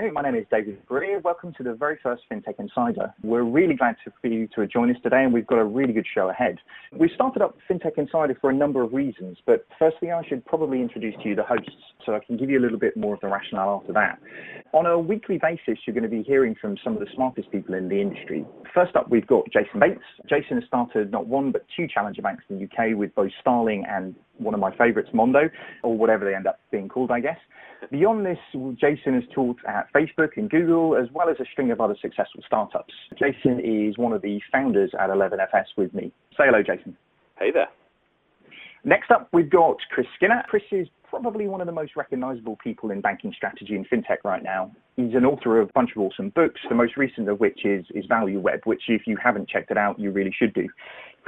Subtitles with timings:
[0.00, 0.14] afternoon.
[0.14, 1.20] My name is David Brear.
[1.20, 3.12] Welcome to the very first FinTech Insider.
[3.22, 5.92] We're really glad to, for you to join us today, and we've got a really
[5.92, 6.56] good show ahead.
[6.96, 10.80] We started up FinTech Insider for a number of reasons, but firstly, I should probably
[10.80, 11.70] introduce to you the hosts
[12.06, 14.18] so I can give you a little bit more of the rationale after that.
[14.72, 17.74] On a weekly basis, you're going to be hearing from some of the smartest people
[17.74, 18.46] in the industry.
[18.74, 20.00] First up, we've got Jason Bates.
[20.28, 23.84] Jason has started not one, but two challenger banks in the UK with both Starling
[23.86, 25.50] and one of my favourites, Mondo,
[25.82, 27.36] or whatever they end up being called, I guess.
[27.90, 28.38] Beyond this,
[28.80, 32.42] Jason has taught at Facebook and Google, as well as a string of other successful
[32.46, 32.92] startups.
[33.18, 36.12] Jason is one of the founders at 11FS with me.
[36.36, 36.96] Say hello, Jason.
[37.38, 37.68] Hey there.
[38.84, 40.42] Next up, we've got Chris Skinner.
[40.48, 44.42] Chris is probably one of the most recognizable people in banking strategy and fintech right
[44.42, 44.70] now.
[44.96, 47.84] He's an author of a bunch of awesome books, the most recent of which is,
[47.94, 50.68] is Value Web, which if you haven't checked it out, you really should do.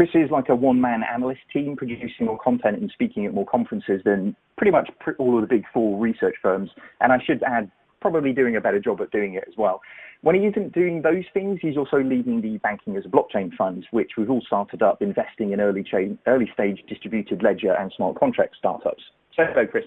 [0.03, 4.01] Chris is like a one-man analyst team producing more content and speaking at more conferences
[4.05, 6.71] than pretty much all of the big four research firms.
[7.01, 9.81] And I should add, probably doing a better job at doing it as well.
[10.23, 13.87] When he isn't doing those things, he's also leading the Banking as a Blockchain Fund,
[13.93, 18.19] which we've all started up investing in early, chain, early stage distributed ledger and smart
[18.19, 19.05] contract startups.
[19.37, 19.85] So hello, Chris.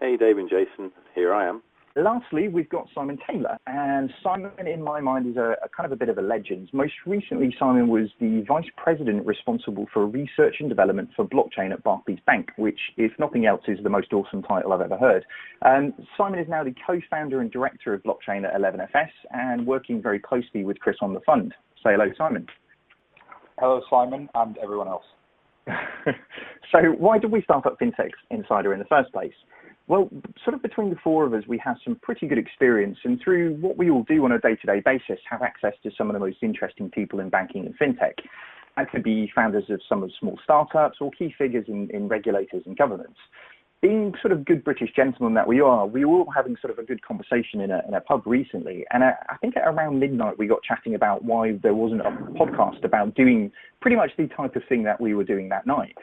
[0.00, 0.90] Hey, Dave and Jason.
[1.14, 1.62] Here I am.
[1.96, 5.90] Lastly, we've got Simon Taylor, and Simon, in my mind, is a, a, kind of
[5.90, 6.70] a bit of a legend.
[6.72, 11.82] Most recently, Simon was the vice president responsible for research and development for blockchain at
[11.82, 15.24] Barclays Bank, which, if nothing else, is the most awesome title I've ever heard.
[15.62, 20.20] Um, Simon is now the co-founder and director of blockchain at 11FS, and working very
[20.20, 21.52] closely with Chris on the fund.
[21.82, 22.46] Say hello, Simon.
[23.58, 25.04] Hello, Simon, and everyone else.
[26.70, 29.34] so, why did we start up FinTech Insider in the first place?
[29.90, 30.08] Well,
[30.44, 33.54] sort of between the four of us, we have some pretty good experience, and through
[33.54, 36.36] what we all do on a day-to-day basis, have access to some of the most
[36.42, 38.12] interesting people in banking and fintech.
[38.76, 42.62] That could be founders of some of small startups or key figures in, in regulators
[42.66, 43.18] and governments.
[43.82, 46.78] Being sort of good British gentlemen that we are, we were all having sort of
[46.78, 49.98] a good conversation in a, in a pub recently, and I, I think at around
[49.98, 53.50] midnight we got chatting about why there wasn't a podcast about doing
[53.80, 55.96] pretty much the type of thing that we were doing that night.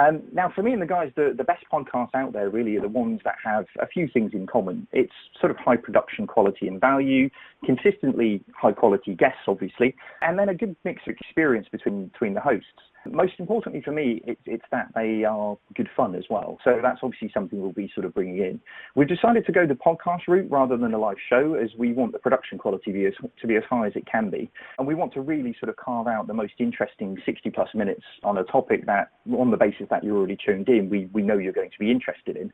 [0.00, 2.80] Um, now, for me and the guys, the, the best podcasts out there really are
[2.80, 4.86] the ones that have a few things in common.
[4.92, 7.28] It's sort of high production quality and value,
[7.64, 12.40] consistently high quality guests, obviously, and then a good mix of experience between between the
[12.40, 12.66] hosts.
[13.06, 16.58] Most importantly for me, it's, it's that they are good fun as well.
[16.64, 18.60] So that's obviously something we'll be sort of bringing in.
[18.94, 22.12] We've decided to go the podcast route rather than a live show, as we want
[22.12, 24.86] the production quality to be as, to be as high as it can be, and
[24.86, 28.38] we want to really sort of carve out the most interesting 60 plus minutes on
[28.38, 31.52] a topic that, on the basis that you're already tuned in, we, we know you're
[31.52, 32.52] going to be interested in.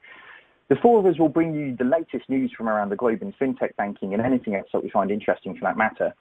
[0.68, 3.32] The four of us will bring you the latest news from around the globe in
[3.34, 6.12] fintech banking and anything else that we find interesting for that matter.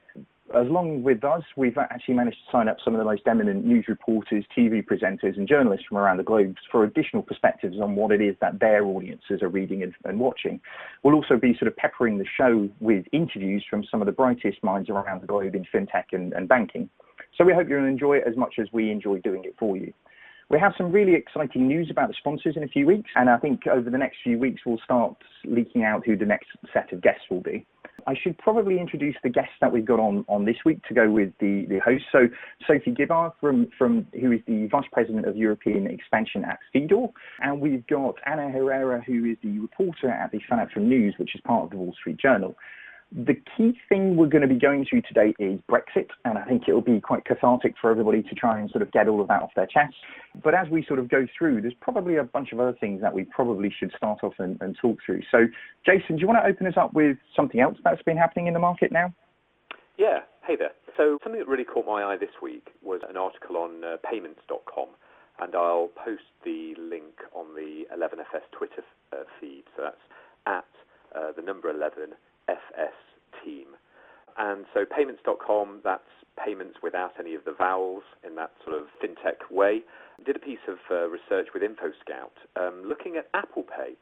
[0.54, 3.86] Along with us, we've actually managed to sign up some of the most eminent news
[3.88, 8.22] reporters, TV presenters, and journalists from around the globe for additional perspectives on what it
[8.22, 10.62] is that their audiences are reading and, and watching.
[11.02, 14.64] We'll also be sort of peppering the show with interviews from some of the brightest
[14.64, 16.90] minds around the globe in fintech and, and banking.
[17.36, 19.94] So we hope you'll enjoy it as much as we enjoy doing it for you.
[20.50, 23.38] We have some really exciting news about the sponsors in a few weeks, and I
[23.38, 27.02] think over the next few weeks we'll start leaking out who the next set of
[27.02, 27.66] guests will be.
[28.08, 31.10] I should probably introduce the guests that we've got on, on this week to go
[31.10, 32.04] with the, the host.
[32.12, 32.28] So
[32.68, 37.12] Sophie Gibbard, from, from, who is the Vice President of European Expansion at Fidor.
[37.42, 41.42] And we've got Anna Irrera, who is the reporter at the Financial News, which is
[41.42, 42.56] part of the Wall Street Journal.
[43.18, 46.64] The key thing we're going to be going through today is Brexit, and I think
[46.68, 49.42] it'll be quite cathartic for everybody to try and sort of get all of that
[49.42, 49.96] off their chests.
[50.44, 53.14] But as we sort of go through, there's probably a bunch of other things that
[53.14, 55.22] we probably should start off and, and talk through.
[55.32, 55.46] So,
[55.86, 58.54] Jason, do you want to open us up with something else that's been happening in
[58.54, 59.14] the market now?
[59.98, 60.72] Yeah, hey there.
[60.98, 64.90] So, something that really caught my eye this week was an article on uh, PYMNTS.com,
[65.40, 68.84] and I'll post the link on the 11FS Twitter
[69.14, 69.64] uh, feed.
[69.78, 70.04] So, that's
[70.46, 72.12] at uh, the number 11
[72.48, 72.96] FS
[73.44, 73.68] team.
[74.38, 76.04] And so PYMNTS.com, that's
[76.44, 79.82] payments without any of the vowels in that sort of fintech way.
[80.26, 83.94] Did a piece of uh, research with InfoScout um, looking at Apple Pay.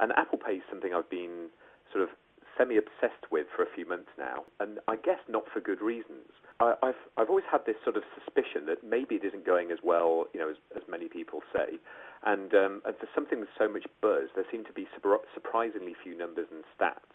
[0.00, 1.48] And Apple Pay is something I've been
[1.92, 2.10] sort of
[2.58, 6.26] semi-obsessed with for a few months now, and I guess not for good reasons.
[6.58, 9.78] I, have I've always had this sort of suspicion that maybe it isn't going as
[9.82, 11.78] well, you know, as, as many people say.
[12.26, 16.18] And, um, and for something with so much buzz, there seem to be surprisingly few
[16.18, 17.14] numbers and stats.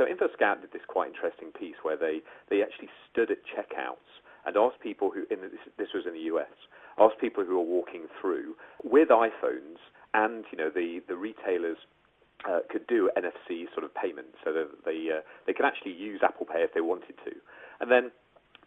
[0.00, 4.08] So InfoScout did this quite interesting piece where they, they actually stood at checkouts
[4.46, 6.48] and asked people who, in the, this, was in the US,
[6.96, 9.76] asked people who were walking through with iPhones
[10.14, 11.76] and, you know, the, the retailers
[12.48, 16.20] uh, could do NFC sort of payments so that they, uh, they could actually use
[16.24, 17.32] Apple Pay if they wanted to.
[17.82, 18.10] And then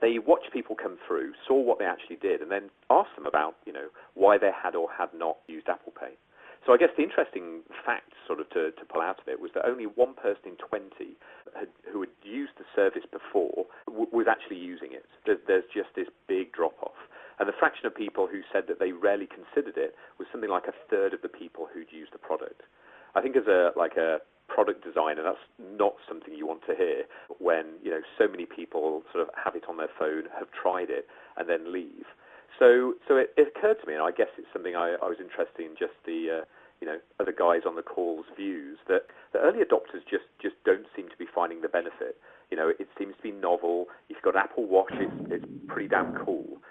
[0.01, 3.55] they watched people come through, saw what they actually did, and then asked them about,
[3.65, 6.13] you know, why they had or had not used Apple Pay.
[6.65, 9.51] So I guess the interesting fact, sort of to, to pull out of it, was
[9.53, 10.87] that only one person in 20
[11.51, 15.03] had, who had used the service before w- was actually using it.
[15.25, 16.95] There's, there's just this big drop off.
[17.39, 20.67] And the fraction of people who said that they rarely considered it was something like
[20.67, 22.61] a third of the people who'd used the product.
[23.15, 27.03] I think as a like a product designer, that's not something you want to hear
[27.39, 30.89] when you know so many people sort of have it on their phone, have tried
[30.89, 31.07] it,
[31.37, 32.05] and then leave.
[32.59, 35.17] So, so it, it occurred to me, and I guess it's something I, I was
[35.19, 36.45] interested in just the uh,
[36.81, 40.85] you know other guys on the call's views that the early adopters just just don't
[40.95, 42.17] seem to be finding the benefit.
[42.51, 43.87] You know, it seems to be novel.
[44.09, 46.61] If you've got an Apple Watch, it's, it's pretty damn cool.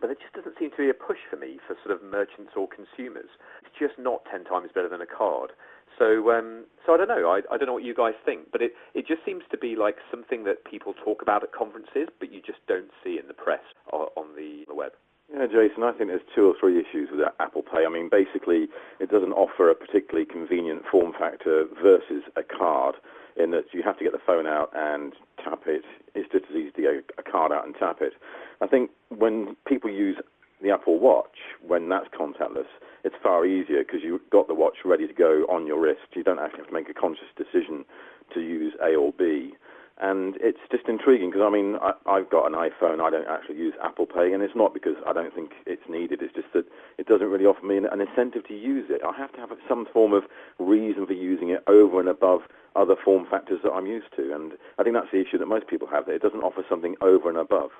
[0.00, 2.52] But there just doesn't seem to be a push for me for sort of merchants
[2.56, 3.30] or consumers.
[3.66, 5.50] It's just not ten times better than a card.
[5.98, 7.28] So, um, so I don't know.
[7.30, 9.76] I, I don't know what you guys think, but it, it just seems to be
[9.76, 13.34] like something that people talk about at conferences, but you just don't see in the
[13.34, 13.62] press
[13.92, 14.92] or on the, the web.
[15.32, 17.86] Yeah, Jason, I think there's two or three issues with Apple Pay.
[17.86, 18.68] I mean, basically,
[19.00, 22.96] it doesn't offer a particularly convenient form factor versus a card
[23.36, 25.84] in that you have to get the phone out and tap it.
[26.14, 28.12] It's just as easy to get a card out and tap it.
[28.60, 30.18] I think when people use
[30.60, 32.68] the Apple Watch, when that's contactless,
[33.02, 36.12] it's far easier because you've got the watch ready to go on your wrist.
[36.14, 37.86] You don't actually have to make a conscious decision
[38.34, 39.54] to use A or B.
[40.02, 42.98] And it's just intriguing because I mean I, I've got an iPhone.
[43.00, 46.20] I don't actually use Apple Pay, and it's not because I don't think it's needed.
[46.22, 46.64] It's just that
[46.98, 49.00] it doesn't really offer me an, an incentive to use it.
[49.06, 50.24] I have to have some form of
[50.58, 52.40] reason for using it over and above
[52.74, 54.34] other form factors that I'm used to.
[54.34, 56.06] And I think that's the issue that most people have.
[56.06, 57.70] That it doesn't offer something over and above.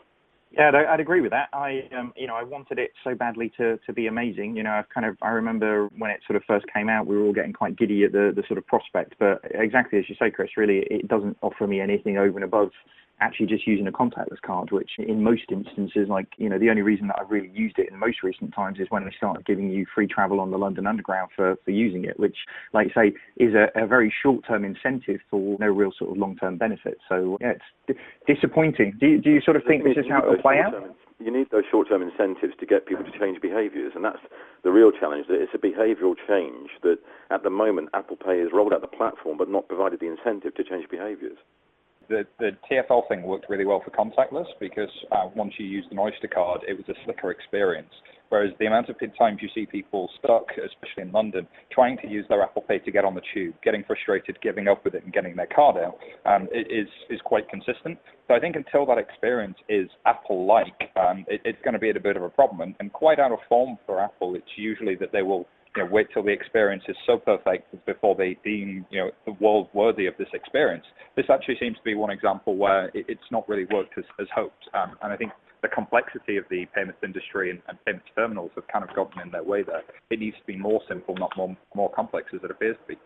[0.54, 1.48] Yeah, I'd, I'd agree with that.
[1.54, 4.54] I, um, you know, I wanted it so badly to, to be amazing.
[4.54, 7.16] You know, I've kind of, I remember when it sort of first came out, we
[7.16, 9.14] were all getting quite giddy at the, the sort of prospect.
[9.18, 12.70] But exactly as you say, Chris, really, it doesn't offer me anything over and above
[13.20, 16.82] actually just using a contactless card, which in most instances, like, you know, the only
[16.82, 19.70] reason that I've really used it in most recent times is when they started giving
[19.70, 22.36] you free travel on the London Underground for, for using it, which,
[22.72, 26.58] like you say, is a, a very short-term incentive for no real sort of long-term
[26.58, 26.98] benefit.
[27.08, 28.96] So, yeah, it's d- disappointing.
[28.98, 30.74] Do you, do you sort of think this is how it'll play out?
[31.20, 34.18] You need those short-term incentives to get people to change behaviours, and that's
[34.64, 35.28] the real challenge.
[35.28, 36.98] That it's a behavioural change that,
[37.30, 40.56] at the moment, Apple Pay has rolled out the platform but not provided the incentive
[40.56, 41.38] to change behaviours
[42.12, 45.98] the, the TFL thing worked really well for contactless because uh, once you used an
[45.98, 47.92] Oyster card, it was a slicker experience.
[48.28, 52.24] Whereas the amount of times you see people stuck, especially in London, trying to use
[52.28, 55.12] their Apple Pay to get on the tube, getting frustrated, giving up with it, and
[55.12, 57.98] getting their card out, um, is is quite consistent.
[58.28, 62.00] So I think until that experience is Apple-like, um, it, it's going to be a
[62.00, 62.62] bit of a problem.
[62.62, 65.88] And, and quite out of form for Apple, it's usually that they will you know,
[65.90, 70.06] wait till the experience is so perfect before they deem you know the world worthy
[70.06, 70.84] of this experience.
[71.16, 74.26] This actually seems to be one example where it, it's not really worked as, as
[74.34, 75.32] hoped, um, and I think
[75.62, 79.30] the complexity of the payments industry and, and, payments terminals have kind of gotten in
[79.30, 79.82] their way there.
[80.10, 83.00] It needs to be more simple, not more more complex as it appears to be.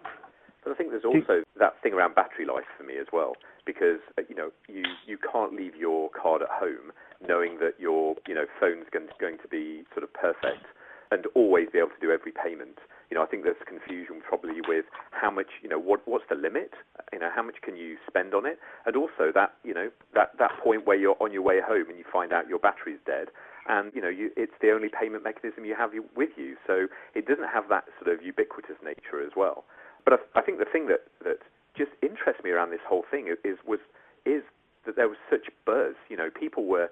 [0.65, 3.35] But I think there's also that thing around battery life for me as well,
[3.65, 6.91] because uh, you know you you can't leave your card at home
[7.27, 10.67] knowing that your you know phone's going to, going to be sort of perfect
[11.11, 12.79] and always be able to do every payment.
[13.11, 16.35] You know, I think there's confusion probably with how much, you know, what what's the
[16.35, 16.73] limit?
[17.13, 18.59] You know, how much can you spend on it?
[18.85, 21.99] And also that, you know, that that point where you're on your way home and
[21.99, 23.29] you find out your battery's dead,
[23.69, 27.27] and you know, you, it's the only payment mechanism you have with you, so it
[27.27, 29.65] doesn't have that sort of ubiquitous nature as well.
[30.05, 31.39] But I, I think the thing that that
[31.77, 33.81] just interests me around this whole thing is was
[34.25, 34.43] is
[34.87, 35.95] that there was such buzz.
[36.09, 36.89] You know, people were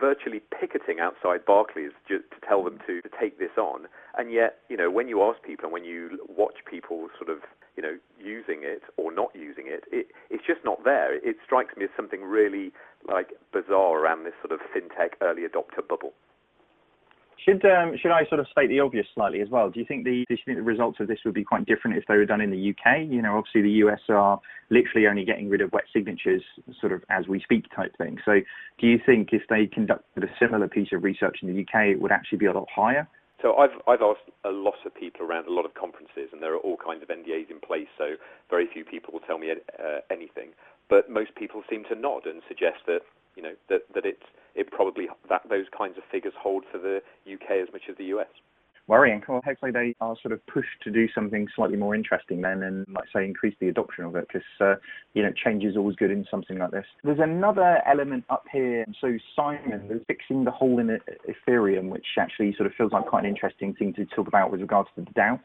[0.00, 2.86] virtually picketing outside Barclays to tell them mm.
[2.86, 3.86] to, to take this on.
[4.16, 7.42] And yet, you know, when you ask people and when you watch people sort of,
[7.76, 11.14] you know, using it or not using it, it it's just not there.
[11.14, 12.72] It strikes me as something really
[13.06, 16.12] like bizarre around this sort of fintech early adopter bubble.
[17.44, 19.70] Should um, should I sort of state the obvious slightly as well?
[19.70, 21.96] Do you think the do you think the results of this would be quite different
[21.96, 23.06] if they were done in the UK?
[23.08, 24.40] You know, obviously the US are
[24.70, 26.42] literally only getting rid of wet signatures
[26.80, 28.18] sort of as we speak type thing.
[28.24, 28.40] So
[28.80, 32.00] do you think if they conducted a similar piece of research in the UK, it
[32.00, 33.08] would actually be a lot higher?
[33.40, 36.54] So I've I've asked a lot of people around a lot of conferences, and there
[36.54, 37.88] are all kinds of NDAs in place.
[37.96, 38.16] So
[38.50, 40.50] very few people will tell me uh, anything,
[40.90, 43.02] but most people seem to nod and suggest that
[43.36, 44.26] you know that that it's
[44.58, 47.00] it probably that those kinds of figures hold for the
[47.32, 48.26] UK as much as the US.
[48.88, 49.22] Worrying.
[49.28, 52.86] Well, hopefully they are sort of pushed to do something slightly more interesting then, and
[52.88, 54.76] like say increase the adoption of it, because uh,
[55.12, 56.86] you know change is always good in something like this.
[57.04, 58.86] There's another element up here.
[58.98, 60.98] So Simon, there's fixing the hole in
[61.28, 64.62] Ethereum, which actually sort of feels like quite an interesting thing to talk about with
[64.62, 65.38] regards to the DAO.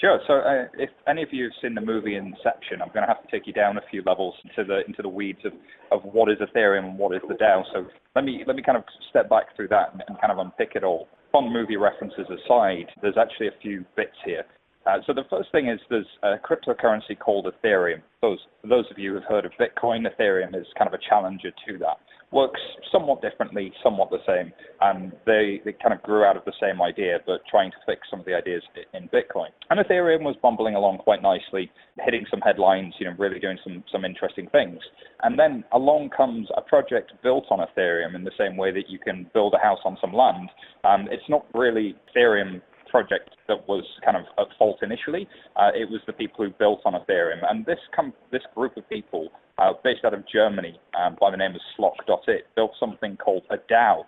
[0.00, 0.20] Sure.
[0.28, 3.22] So, uh, if any of you have seen the movie Inception, I'm going to have
[3.22, 5.52] to take you down a few levels into the into the weeds of,
[5.90, 7.64] of what is Ethereum and what is the DAO.
[7.72, 10.38] So, let me let me kind of step back through that and, and kind of
[10.38, 11.08] unpick it all.
[11.32, 14.44] Fun movie references aside, there's actually a few bits here.
[14.86, 18.00] Uh, so the first thing is there's a cryptocurrency called Ethereum.
[18.22, 21.78] Those, those of you who've heard of Bitcoin, Ethereum is kind of a challenger to
[21.78, 21.98] that
[22.30, 22.60] works
[22.92, 24.52] somewhat differently, somewhat the same.
[24.80, 28.02] And they, they kind of grew out of the same idea, but trying to fix
[28.10, 28.62] some of the ideas
[28.94, 29.48] in Bitcoin.
[29.70, 31.70] And Ethereum was bumbling along quite nicely,
[32.04, 34.78] hitting some headlines, you know, really doing some, some interesting things.
[35.22, 38.98] And then along comes a project built on Ethereum in the same way that you
[38.98, 40.50] can build a house on some land.
[40.84, 45.28] Um, it's not really Ethereum project that was kind of at fault initially.
[45.56, 47.40] Uh, it was the people who built on Ethereum.
[47.48, 49.28] And this, com- this group of people
[49.58, 53.56] uh, based out of Germany um, by the name of Slock.it, built something called a
[53.56, 54.04] DAO,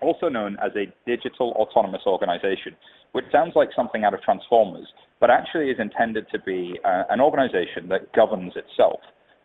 [0.00, 2.76] also known as a Digital Autonomous Organization,
[3.12, 4.86] which sounds like something out of Transformers,
[5.20, 9.00] but actually is intended to be uh, an organization that governs itself.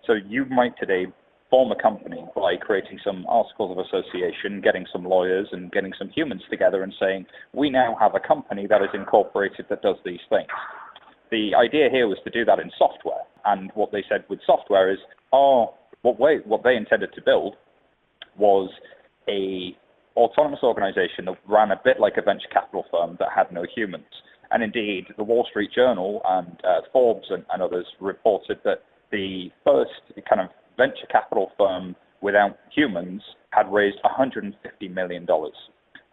[0.05, 1.05] So you might today
[1.51, 6.09] form a company by creating some articles of association, getting some lawyers and getting some
[6.09, 10.21] humans together and saying, we now have a company that is incorporated that does these
[10.29, 10.47] things.
[11.29, 13.21] The idea here was to do that in software.
[13.45, 14.99] And what they said with software is
[15.33, 15.69] are
[16.01, 16.17] what,
[16.47, 17.55] what they intended to build
[18.37, 18.71] was
[19.27, 19.75] a
[20.15, 24.05] autonomous organization that ran a bit like a venture capital firm that had no humans.
[24.51, 29.49] And indeed, the Wall Street Journal and uh, Forbes and, and others reported that the
[29.63, 29.91] first
[30.27, 30.49] kind of
[30.81, 33.21] venture capital firm without humans
[33.51, 34.53] had raised $150
[34.93, 35.27] million.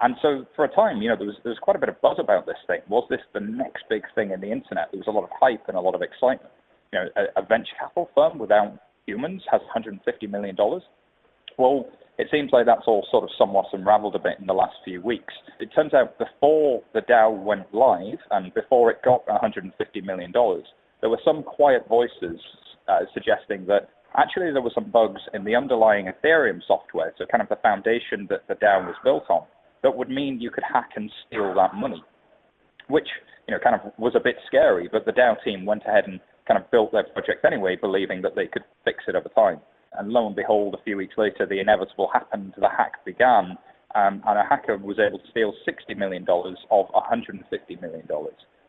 [0.01, 2.01] And so for a time, you know, there was, there was quite a bit of
[2.03, 2.81] buzz about this thing.
[2.89, 4.89] Was this the next big thing in the internet?
[4.93, 6.53] There was a lot of hype and a lot of excitement.
[6.93, 10.57] You know, a, a venture capital firm without humans has $150 million.
[11.57, 11.87] Well,
[12.19, 15.01] it seems like that's all sort of somewhat unraveled a bit in the last few
[15.01, 15.33] weeks.
[15.61, 19.73] It turns out before the DAO went live and before it got $150
[20.05, 20.33] million,
[21.01, 22.41] there were some quiet voices
[22.89, 27.43] uh, suggesting that actually there were some bugs in the underlying Ethereum software, so kind
[27.43, 29.45] of the foundation that the DAO was built on,
[29.83, 32.03] that would mean you could hack and steal that money,
[32.89, 33.09] which
[33.47, 34.89] you know kind of was a bit scary.
[34.91, 38.35] But the DAO team went ahead and kind of built their project anyway, believing that
[38.35, 39.61] they could fix it over time.
[39.99, 42.55] And lo and behold, a few weeks later, the inevitable happened.
[42.59, 43.57] The hack began,
[43.95, 48.09] um, and a hacker was able to steal $60 million of $150 million,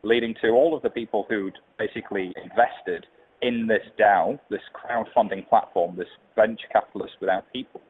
[0.03, 3.05] leading to all of the people who'd basically invested
[3.41, 7.81] in this DAO, this crowdfunding platform, this venture capitalist without people,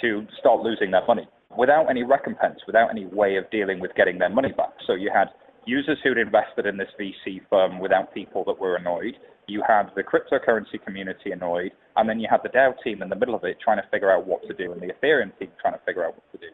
[0.00, 4.18] to start losing their money without any recompense, without any way of dealing with getting
[4.18, 4.72] their money back.
[4.86, 5.28] So you had
[5.66, 9.14] users who'd invested in this VC firm without people that were annoyed.
[9.46, 13.16] You had the cryptocurrency community annoyed, and then you had the DAO team in the
[13.16, 15.74] middle of it trying to figure out what to do, and the Ethereum team trying
[15.74, 16.52] to figure out what to do.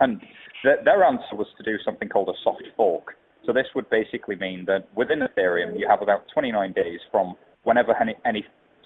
[0.00, 0.20] And
[0.62, 3.16] th- their answer was to do something called a soft fork.
[3.46, 7.94] So this would basically mean that within Ethereum, you have about 29 days from whenever
[8.00, 8.44] any, any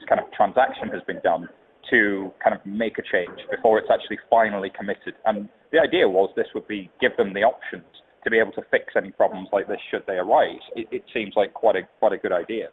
[0.08, 1.48] kind of transaction has been done
[1.90, 5.14] to kind of make a change before it's actually finally committed.
[5.26, 7.84] And the idea was this would be give them the options
[8.24, 10.64] to be able to fix any problems like this should they arise.
[10.74, 12.68] It, it seems like quite a quite a good idea.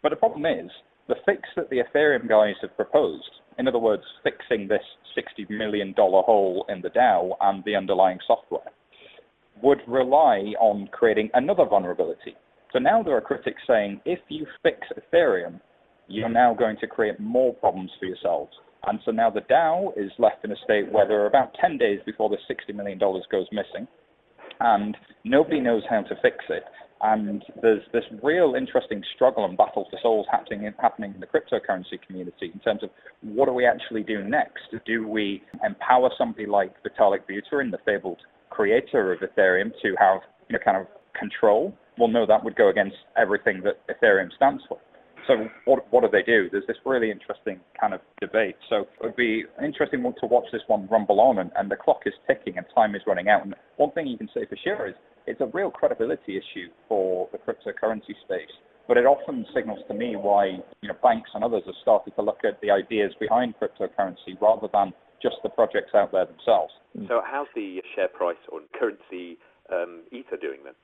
[0.00, 0.70] But the problem is
[1.08, 4.82] the fix that the Ethereum guys have proposed, in other words, fixing this
[5.18, 8.70] $60 million hole in the DAO and the underlying software,
[9.62, 12.36] would rely on creating another vulnerability.
[12.72, 15.60] So now there are critics saying if you fix Ethereum,
[16.08, 18.52] you're now going to create more problems for yourselves.
[18.86, 21.78] And so now the DAO is left in a state where there are about 10
[21.78, 23.86] days before the $60 million goes missing
[24.60, 26.64] and nobody knows how to fix it.
[27.00, 31.26] And there's this real interesting struggle and battle for souls happening in, happening in the
[31.26, 32.90] cryptocurrency community in terms of
[33.22, 34.62] what do we actually do next?
[34.86, 40.52] Do we empower somebody like Vitalik Buterin, the fabled creator of Ethereum, to have you
[40.52, 40.86] know kind of
[41.18, 41.76] control?
[41.98, 44.78] Well, no, that would go against everything that Ethereum stands for.
[45.26, 46.48] So what, what do they do?
[46.50, 48.56] There's this really interesting kind of debate.
[48.68, 52.00] So it would be interesting to watch this one rumble on, and, and the clock
[52.06, 53.44] is ticking and time is running out.
[53.44, 54.94] And one thing you can say for sure is
[55.26, 58.50] it's a real credibility issue for the cryptocurrency space.
[58.88, 62.22] But it often signals to me why you know banks and others have started to
[62.22, 66.72] look at the ideas behind cryptocurrency rather than just the projects out there themselves.
[67.06, 69.38] So how's the share price on currency
[69.72, 70.74] um, Ether doing then?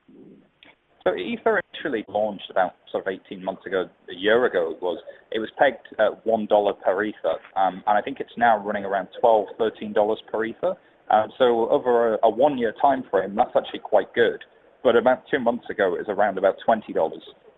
[1.03, 4.99] So Ether initially launched about sort of 18 months ago, a year ago it was.
[5.31, 8.83] It was pegged at one dollar per Ether, um, and I think it's now running
[8.83, 10.75] around 12, 13 dollars per Ether.
[11.09, 14.43] Um, so over a, a one-year time frame, that's actually quite good.
[14.83, 16.83] But about two months ago, it was around about $20.
[16.93, 17.11] So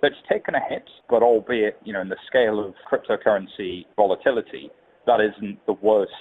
[0.03, 4.71] it's taken a hit, but albeit, you know, in the scale of cryptocurrency volatility,
[5.05, 6.11] that isn't the worst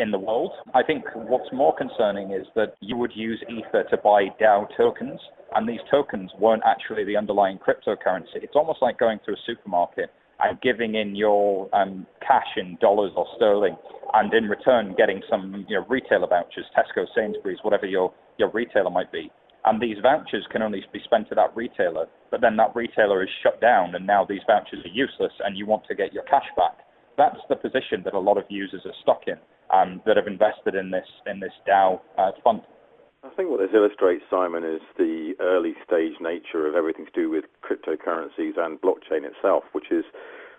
[0.00, 0.52] in the world.
[0.74, 5.20] I think what's more concerning is that you would use Ether to buy DAO tokens,
[5.54, 8.36] and these tokens weren't actually the underlying cryptocurrency.
[8.36, 13.12] It's almost like going to a supermarket and giving in your um, cash in dollars
[13.14, 13.76] or sterling,
[14.14, 18.90] and in return getting some you know, retailer vouchers, Tesco, Sainsbury's, whatever your, your retailer
[18.90, 19.30] might be.
[19.66, 23.28] And these vouchers can only be spent at that retailer, but then that retailer is
[23.42, 26.48] shut down and now these vouchers are useless and you want to get your cash
[26.56, 26.78] back.
[27.18, 29.36] That's the position that a lot of users are stuck in
[29.72, 32.62] um, that have invested in this in this DAO uh, fund.
[33.22, 37.28] I think what this illustrates, Simon, is the early stage nature of everything to do
[37.28, 40.04] with cryptocurrencies and blockchain itself, which is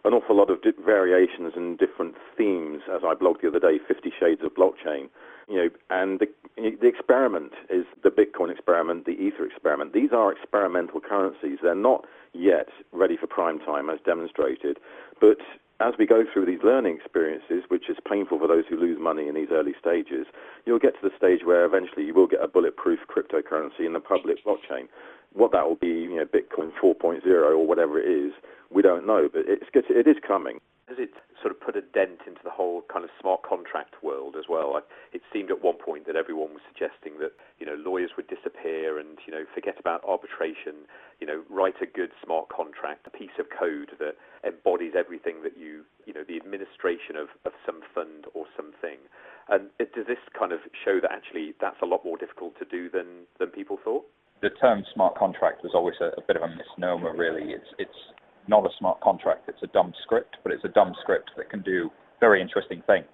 [0.03, 2.81] an awful lot of variations and different themes.
[2.93, 5.09] As I blogged the other day, Fifty Shades of Blockchain.
[5.49, 9.91] You know, and the, the experiment is the Bitcoin experiment, the Ether experiment.
[9.91, 11.59] These are experimental currencies.
[11.61, 14.77] They're not yet ready for prime time, as demonstrated,
[15.19, 15.39] but
[15.81, 19.27] as we go through these learning experiences, which is painful for those who lose money
[19.27, 20.27] in these early stages,
[20.65, 23.99] you'll get to the stage where eventually you will get a bulletproof cryptocurrency in the
[23.99, 24.87] public blockchain.
[25.33, 28.33] What that will be, you know, Bitcoin 4.0 or whatever it is,
[28.69, 30.59] we don't know, but it's it is coming.
[30.91, 34.35] Has it sort of put a dent into the whole kind of smart contract world
[34.35, 34.75] as well?
[35.15, 37.31] It seemed at one point that everyone was suggesting that
[37.63, 40.83] you know lawyers would disappear and you know forget about arbitration.
[41.23, 45.55] You know, write a good smart contract, a piece of code that embodies everything that
[45.55, 48.99] you you know the administration of, of some fund or something.
[49.47, 52.65] And it, does this kind of show that actually that's a lot more difficult to
[52.67, 54.03] do than than people thought?
[54.43, 57.55] The term smart contract was always a, a bit of a misnomer, really.
[57.55, 57.99] It's it's
[58.47, 61.61] not a smart contract, it's a dumb script, but it's a dumb script that can
[61.61, 63.07] do very interesting things.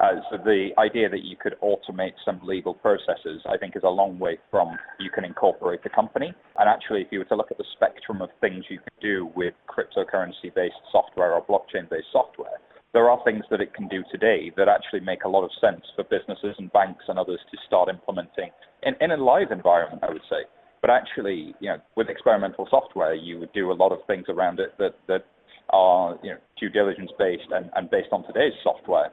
[0.00, 3.88] Uh, so the idea that you could automate some legal processes, I think, is a
[3.88, 6.34] long way from you can incorporate a company.
[6.58, 9.30] And actually, if you were to look at the spectrum of things you can do
[9.36, 12.58] with cryptocurrency-based software or blockchain-based software,
[12.92, 15.84] there are things that it can do today that actually make a lot of sense
[15.94, 18.50] for businesses and banks and others to start implementing
[18.82, 20.44] in, in a live environment, I would say.
[20.82, 24.60] But actually, you know, with experimental software, you would do a lot of things around
[24.60, 25.24] it that, that
[25.70, 29.10] are, you know, due diligence based and, and based on today's software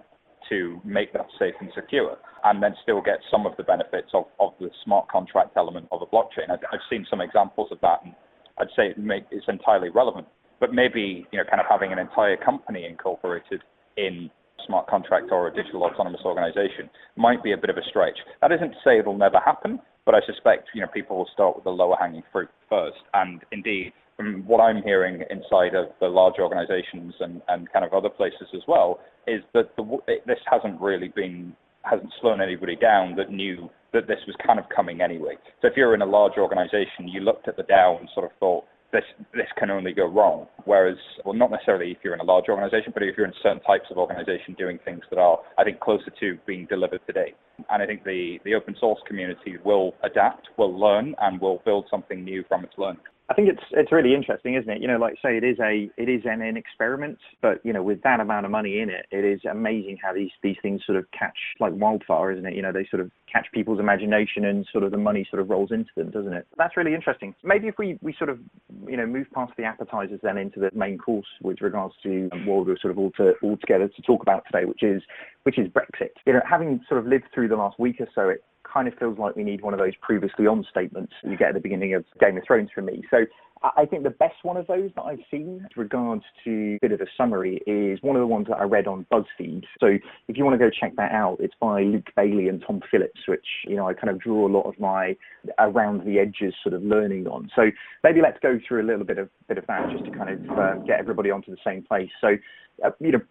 [0.49, 4.25] to make that safe and secure, and then still get some of the benefits of,
[4.39, 6.49] of the smart contract element of a blockchain.
[6.49, 8.15] I've, I've seen some examples of that, and
[8.57, 10.25] I'd say it make, it's entirely relevant.
[10.59, 13.61] But maybe, you know, kind of having an entire company incorporated
[13.95, 14.31] in
[14.65, 18.17] smart contract or a digital autonomous organization might be a bit of a stretch.
[18.41, 21.55] That isn't to say it'll never happen, but I suspect you know people will start
[21.55, 22.99] with the lower hanging fruit first.
[23.13, 27.93] And indeed, from what I'm hearing inside of the large organizations and, and kind of
[27.93, 33.15] other places as well, is that the, this hasn't really been hasn't slowed anybody down
[33.15, 35.35] that knew that this was kind of coming anyway.
[35.61, 38.37] So if you're in a large organization, you looked at the DAO and sort of
[38.39, 40.47] thought, this this can only go wrong.
[40.65, 43.61] Whereas, well, not necessarily if you're in a large organization, but if you're in certain
[43.61, 47.33] types of organization doing things that are, I think, closer to being delivered today.
[47.69, 51.85] And I think the the open source community will adapt, will learn, and will build
[51.89, 53.01] something new from its learning.
[53.29, 54.81] I think it's it's really interesting, isn't it?
[54.81, 57.83] You know, like say it is a it is an, an experiment, but you know,
[57.83, 60.97] with that amount of money in it, it is amazing how these these things sort
[60.97, 62.55] of catch like wildfire, isn't it?
[62.55, 65.49] You know, they sort of catch people's imagination and sort of the money sort of
[65.51, 66.47] rolls into them, doesn't it?
[66.57, 67.35] That's really interesting.
[67.43, 68.39] Maybe if we we sort of
[68.87, 72.47] you know move past the appetizers then into the main course with regards to um,
[72.47, 75.03] what we're sort of all to all together to talk about today, which is
[75.43, 76.09] which is Brexit.
[76.25, 78.93] You know, having sort of lived through the last week or so, it kind of
[78.95, 81.93] feels like we need one of those previously on statements you get at the beginning
[81.93, 83.03] of Game of Thrones from me.
[83.09, 83.25] So
[83.61, 86.93] I think the best one of those that I've seen with regards to a bit
[86.93, 89.65] of a summary is one of the ones that I read on BuzzFeed.
[89.81, 92.81] So if you want to go check that out, it's by Luke Bailey and Tom
[92.89, 95.17] Phillips, which, you know, I kind of draw a lot of my
[95.59, 97.49] around the edges sort of learning on.
[97.53, 97.63] So
[98.03, 100.57] maybe let's go through a little bit of bit of that just to kind of
[100.57, 102.09] uh, get everybody onto the same place.
[102.21, 102.37] So,
[102.85, 103.21] uh, you know,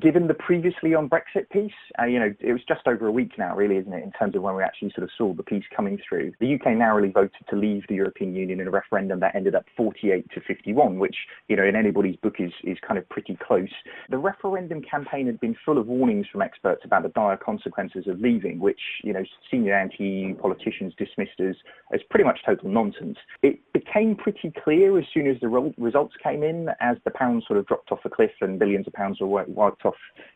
[0.00, 3.32] given the previously on Brexit piece, uh, you know, it was just over a week
[3.38, 5.64] now, really, isn't it, in terms of when we actually sort of saw the piece
[5.74, 6.32] coming through.
[6.40, 9.64] The UK narrowly voted to leave the European Union in a referendum that ended up
[9.76, 11.16] 48 to 51, which,
[11.48, 13.68] you know, in anybody's book is, is kind of pretty close.
[14.10, 18.20] The referendum campaign had been full of warnings from experts about the dire consequences of
[18.20, 21.54] leaving, which, you know, senior anti-EU politicians dismissed as,
[21.92, 23.18] as pretty much total nonsense.
[23.42, 27.58] It became pretty clear as soon as the results came in, as the pound sort
[27.60, 29.94] of dropped off a cliff and billions of pounds were wiped off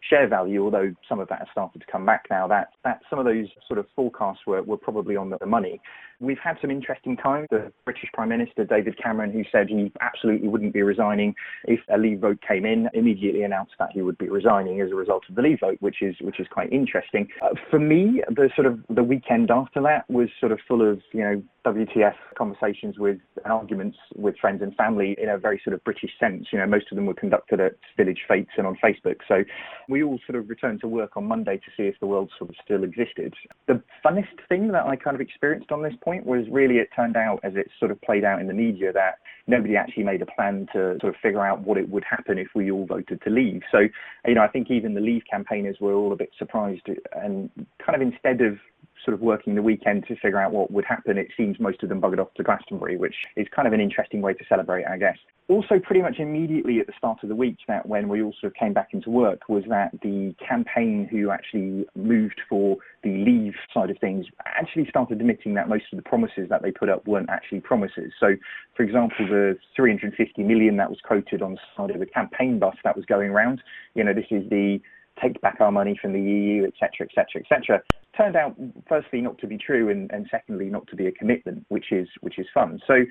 [0.08, 3.18] share value, although some of that has started to come back now, that, that some
[3.18, 5.80] of those sort of forecasts were, were probably on the money.
[6.20, 7.46] We've had some interesting times.
[7.50, 11.98] The British Prime Minister, David Cameron, who said he absolutely wouldn't be resigning if a
[11.98, 15.36] Leave vote came in, immediately announced that he would be resigning as a result of
[15.36, 17.28] the Leave vote, which is which is quite interesting.
[17.42, 21.00] Uh, for me, the sort of the weekend after that was sort of full of
[21.12, 25.74] you know WTF conversations with and arguments with friends and family in a very sort
[25.74, 26.46] of British sense.
[26.52, 29.16] You know, most of them were conducted at Village Fetes and on Facebook.
[29.26, 29.44] So
[29.88, 32.50] we all sort of returned to work on Monday to see if the world sort
[32.50, 33.34] of still existed.
[33.66, 37.16] The funnest thing that I kind of experienced on this point was really it turned
[37.18, 40.26] out as it sort of played out in the media that nobody actually made a
[40.26, 43.30] plan to sort of figure out what it would happen if we all voted to
[43.30, 43.60] leave.
[43.70, 43.80] So,
[44.26, 47.50] you know, I think even the Leave campaigners were all a bit surprised and
[47.84, 48.56] kind of instead of
[49.04, 51.88] sort of working the weekend to figure out what would happen, it seems most of
[51.88, 54.98] them buggered off to Glastonbury, which is kind of an interesting way to celebrate, I
[54.98, 55.16] guess.
[55.48, 58.74] Also, pretty much immediately at the start of the week, that when we also came
[58.74, 63.96] back into work, was that the campaign who actually moved for the leave side of
[63.98, 67.60] things actually started admitting that most of the promises that they put up weren't actually
[67.60, 68.12] promises.
[68.20, 68.36] So,
[68.76, 72.76] for example, the 350 million that was quoted on the side of the campaign bus
[72.84, 73.62] that was going around,
[73.94, 74.80] you know, this is the
[75.22, 77.82] take back our money from the EU, etc., etc., etc.
[78.16, 78.56] Turned out,
[78.88, 82.08] firstly, not to be true, and, and secondly, not to be a commitment, which is
[82.20, 82.80] which is fun.
[82.86, 83.04] So,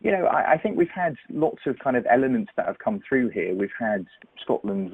[0.00, 3.00] you know, I, I, think we've had lots of kind of elements that have come
[3.08, 3.54] through here.
[3.54, 4.06] We've had
[4.42, 4.92] Scotland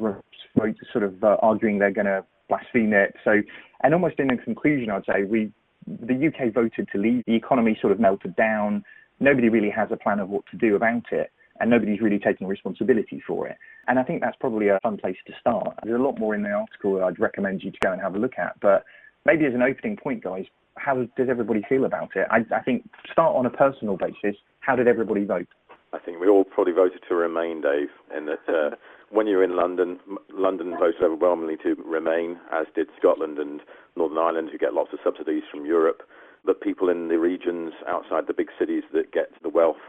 [0.93, 3.15] sort of uh, arguing they're going to blaspheme it.
[3.25, 3.43] So,
[3.83, 5.53] and almost in a conclusion, I'd say we,
[5.87, 7.25] the UK voted to leave.
[7.27, 8.85] The economy sort of melted down.
[9.21, 12.47] Nobody really has a plan of what to do about it and nobody's really taking
[12.47, 13.57] responsibility for it.
[13.87, 15.79] And I think that's probably a fun place to start.
[15.85, 18.15] There's a lot more in the article that I'd recommend you to go and have
[18.15, 18.85] a look at, but
[19.27, 20.47] maybe as an opening point, guys,
[20.77, 22.27] how does everybody feel about it?
[22.31, 24.37] I, I think start on a personal basis.
[24.61, 25.49] How did everybody vote?
[25.93, 28.77] I think we all probably voted to remain, Dave, in that uh,
[29.11, 29.99] when you're in London,
[30.33, 33.61] London voted overwhelmingly to remain, as did Scotland and
[33.97, 36.03] Northern Ireland, who get lots of subsidies from Europe.
[36.47, 39.83] The people in the regions outside the big cities that get the wealth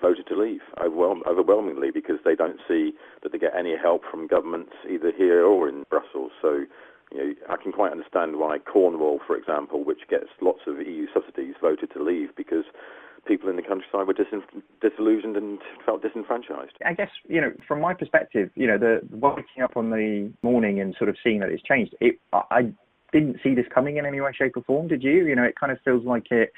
[0.00, 4.72] voted to leave overwhelmingly because they don't see that they get any help from governments
[4.90, 6.32] either here or in Brussels.
[6.40, 6.64] So,
[7.12, 11.06] you know, I can quite understand why Cornwall, for example, which gets lots of EU
[11.12, 12.64] subsidies, voted to leave because
[13.26, 16.72] people in the countryside were disin- disillusioned and felt disenfranchised.
[16.84, 20.80] I guess, you know, from my perspective, you know, the waking up on the morning
[20.80, 22.72] and sort of seeing that it's changed, it, I
[23.12, 24.88] didn't see this coming in any way, shape or form.
[24.88, 25.26] Did you?
[25.26, 26.52] You know, it kind of feels like it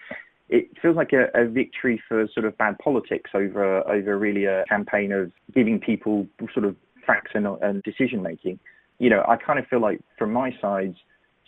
[0.48, 4.64] it feels like a, a, victory for sort of bad politics over over really a
[4.68, 6.74] campaign of giving people sort of
[7.06, 8.58] facts and, and decision making.
[8.98, 10.94] You know, I kind of feel like from my side,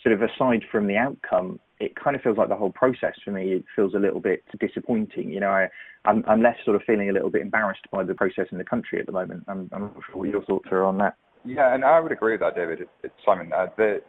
[0.02, 3.30] sort of aside from the outcome, it kind of feels like the whole process for
[3.30, 3.52] me.
[3.52, 5.30] It feels a little bit disappointing.
[5.30, 5.68] You know, I,
[6.04, 8.64] I'm, I'm less sort of feeling a little bit embarrassed by the process in the
[8.64, 9.44] country at the moment.
[9.48, 11.16] I'm, I'm not sure what your thoughts are on that.
[11.44, 12.86] Yeah, and I would agree with that, David.
[13.02, 13.50] It's Simon.
[13.52, 14.02] Uh, the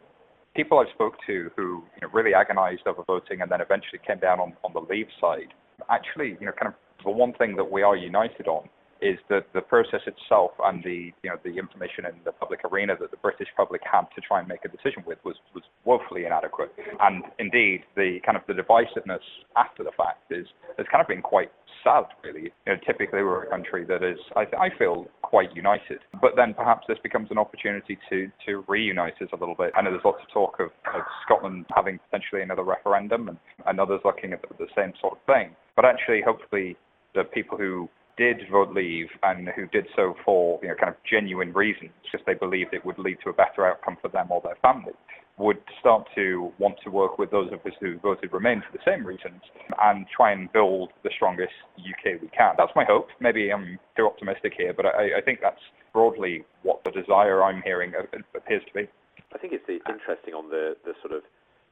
[0.54, 4.18] people I spoke to who you know, really agonized over voting and then eventually came
[4.18, 5.54] down on, on the leave side,
[5.90, 8.68] actually, you know, kind of the one thing that we are united on
[9.02, 12.94] is that the process itself and the you know the information in the public arena
[13.00, 16.24] that the British public had to try and make a decision with was was woefully
[16.24, 16.72] inadequate.
[17.00, 20.46] And indeed, the kind of the divisiveness after the fact is
[20.78, 21.50] has kind of been quite
[21.82, 22.52] sad, really.
[22.66, 26.00] You know, typically we're a country that is, I, I feel, quite united.
[26.20, 29.72] But then perhaps this becomes an opportunity to to reunite us a little bit.
[29.76, 33.80] I know there's lots of talk of, of Scotland having potentially another referendum and, and
[33.80, 35.56] others looking at the, the same sort of thing.
[35.74, 36.76] But actually, hopefully,
[37.14, 40.96] the people who did vote leave and who did so for you know kind of
[41.08, 44.40] genuine reasons, because they believed it would lead to a better outcome for them or
[44.42, 44.92] their family,
[45.38, 48.84] would start to want to work with those of us who voted Remain for the
[48.84, 49.40] same reasons
[49.82, 52.54] and try and build the strongest UK we can.
[52.56, 53.08] That's my hope.
[53.20, 55.60] Maybe I'm too optimistic here, but I, I think that's
[55.92, 57.92] broadly what the desire I'm hearing
[58.34, 58.88] appears to be.
[59.34, 61.22] I think it's interesting on the, the sort of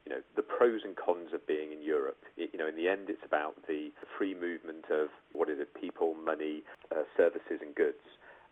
[0.05, 2.23] you know, the pros and cons of being in Europe.
[2.37, 5.73] It, you know, in the end, it's about the free movement of what is it,
[5.79, 8.03] people, money, uh, services, and goods.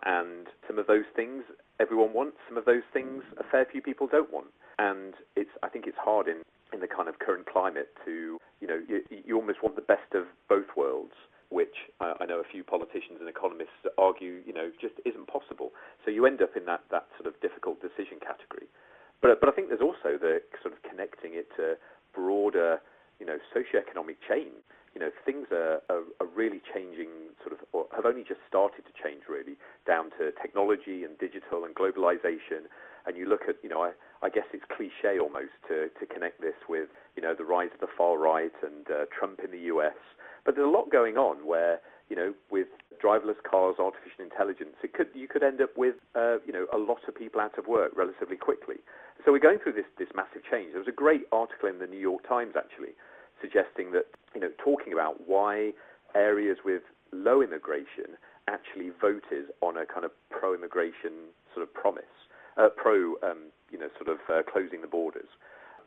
[0.06, 1.44] And some of those things
[1.80, 2.38] everyone wants.
[2.48, 4.48] Some of those things a fair few people don't want.
[4.78, 8.68] And it's, I think it's hard in, in the kind of current climate to, you
[8.68, 11.14] know, you, you almost want the best of both worlds
[11.50, 15.74] which I know a few politicians and economists argue, you know, just isn't possible.
[16.06, 18.70] So you end up in that, that sort of difficult decision category.
[19.22, 21.76] But but I think there's also the sort of connecting it to
[22.14, 22.80] broader,
[23.20, 24.56] you know, socioeconomic change.
[24.96, 28.90] You know, things are, are, are really changing, sort of, or have only just started
[28.90, 29.54] to change, really,
[29.86, 32.66] down to technology and digital and globalization.
[33.06, 33.92] And you look at, you know, I,
[34.24, 37.80] I guess it's cliche almost to, to connect this with, you know, the rise of
[37.80, 39.96] the far right and uh, Trump in the US.
[40.44, 41.80] But there's a lot going on where,
[42.10, 42.68] you know, with
[43.02, 46.78] driverless cars, artificial intelligence, it could you could end up with uh, you know a
[46.78, 48.78] lot of people out of work relatively quickly.
[49.26, 50.72] So we're going through this this massive change.
[50.74, 52.94] There was a great article in the New York Times actually
[53.42, 55.72] suggesting that you know talking about why
[56.16, 58.18] areas with low immigration
[58.48, 62.16] actually voted on a kind of pro-immigration sort of promise,
[62.58, 65.30] uh, pro um, you know sort of uh, closing the borders.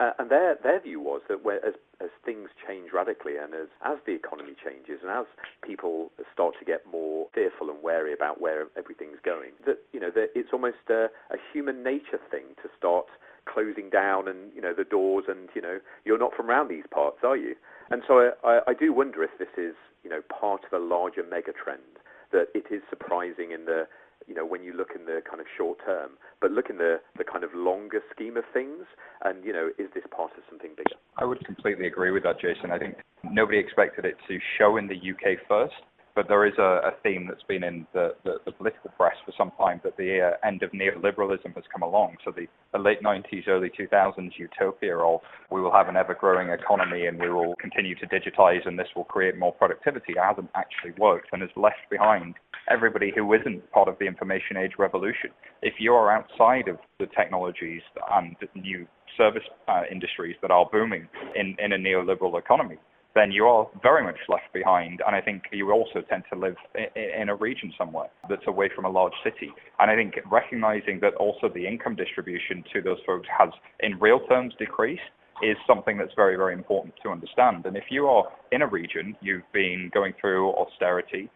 [0.02, 3.68] Uh, and their their view was that where, as as things change radically, and as
[3.84, 5.26] as the economy changes, and as
[5.62, 10.10] people start to get more fearful and wary about where everything's going, that you know
[10.10, 13.06] that it's almost a, a human nature thing to start
[13.46, 16.86] closing down and you know the doors, and you know you're not from around these
[16.90, 17.54] parts, are you?
[17.90, 21.22] And so I, I do wonder if this is you know part of a larger
[21.22, 23.86] mega trend that it is surprising in the
[24.26, 27.00] you know, when you look in the kind of short term, but look in the,
[27.18, 28.84] the kind of longer scheme of things.
[29.24, 30.96] And, you know, is this part of something bigger?
[31.18, 32.70] I would completely agree with that, Jason.
[32.70, 35.74] I think nobody expected it to show in the UK first.
[36.14, 39.32] But there is a, a theme that's been in the, the, the, political press for
[39.36, 42.16] some time that the uh, end of neoliberalism has come along.
[42.24, 45.20] So the, the late 90s, early 2000s utopia of
[45.50, 49.04] we will have an ever-growing economy and we will continue to digitize and this will
[49.04, 52.34] create more productivity hasn't actually worked and has left behind
[52.70, 55.30] everybody who isn't part of the information age revolution.
[55.62, 61.56] If you're outside of the technologies and new service uh, industries that are booming in,
[61.58, 62.78] in a neoliberal economy,
[63.14, 65.02] then you are very much left behind.
[65.06, 66.56] And I think you also tend to live
[66.96, 69.52] in a region somewhere that's away from a large city.
[69.78, 74.20] And I think recognizing that also the income distribution to those folks has, in real
[74.26, 75.02] terms, decreased
[75.42, 77.66] is something that's very, very important to understand.
[77.66, 81.28] And if you are in a region, you've been going through austerity,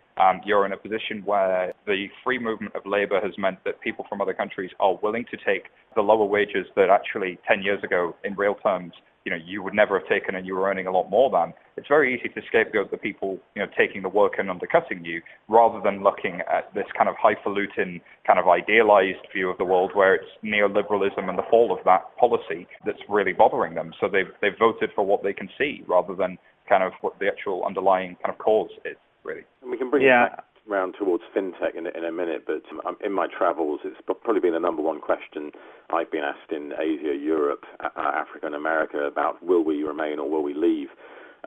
[0.45, 4.21] you're in a position where the free movement of labor has meant that people from
[4.21, 8.35] other countries are willing to take the lower wages that actually 10 years ago, in
[8.35, 8.93] real terms,
[9.27, 11.53] you know, you would never have taken and you were earning a lot more than.
[11.77, 15.21] It's very easy to scapegoat the people, you know, taking the work and undercutting you,
[15.49, 19.91] rather than looking at this kind of highfalutin, kind of idealized view of the world
[19.95, 23.93] where it's neoliberalism and the fall of that policy that's really bothering them.
[24.01, 27.27] So they've they've voted for what they can see, rather than kind of what the
[27.27, 29.43] actual underlying kind of cause is, really.
[29.61, 30.27] And we can bring yeah.
[30.27, 33.97] it back round towards fintech in, in a minute, but um, in my travels, it's
[34.05, 35.51] probably been the number one question
[35.91, 40.29] I've been asked in Asia, Europe, uh, Africa, and America about will we remain or
[40.29, 40.89] will we leave.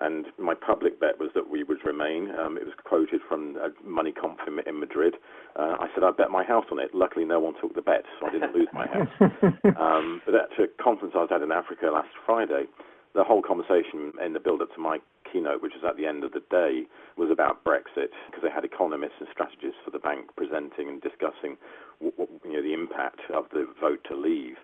[0.02, 2.32] And my public bet was that we would remain.
[2.40, 5.16] Um, it was quoted from a MoneyConf in Madrid.
[5.58, 6.92] Uh, I said I'd bet my house on it.
[6.94, 9.10] Luckily, no one took the bet, so I didn't lose my house.
[9.78, 12.64] um, but at a conference I was at in Africa last Friday,
[13.14, 15.00] the whole conversation in the build-up to my
[15.32, 16.88] keynote, which was at the end of the day,
[17.18, 21.58] was about Brexit because they had economists and strategists for the bank presenting and discussing
[22.00, 24.56] what, you know, the impact of the vote to leave.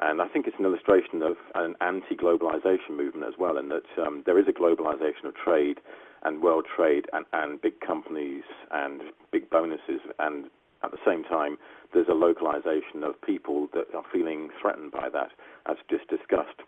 [0.00, 4.22] And I think it's an illustration of an anti-globalization movement as well, in that um,
[4.26, 5.80] there is a globalization of trade
[6.22, 9.02] and world trade and, and big companies and
[9.32, 10.46] big bonuses, and
[10.84, 11.58] at the same time,
[11.92, 15.30] there's a localization of people that are feeling threatened by that,
[15.66, 16.62] as just discussed.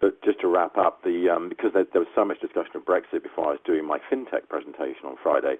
[0.00, 2.84] But just to wrap up, the um, because there, there, was so much discussion of
[2.84, 5.56] Brexit before I was doing my fintech presentation on Friday,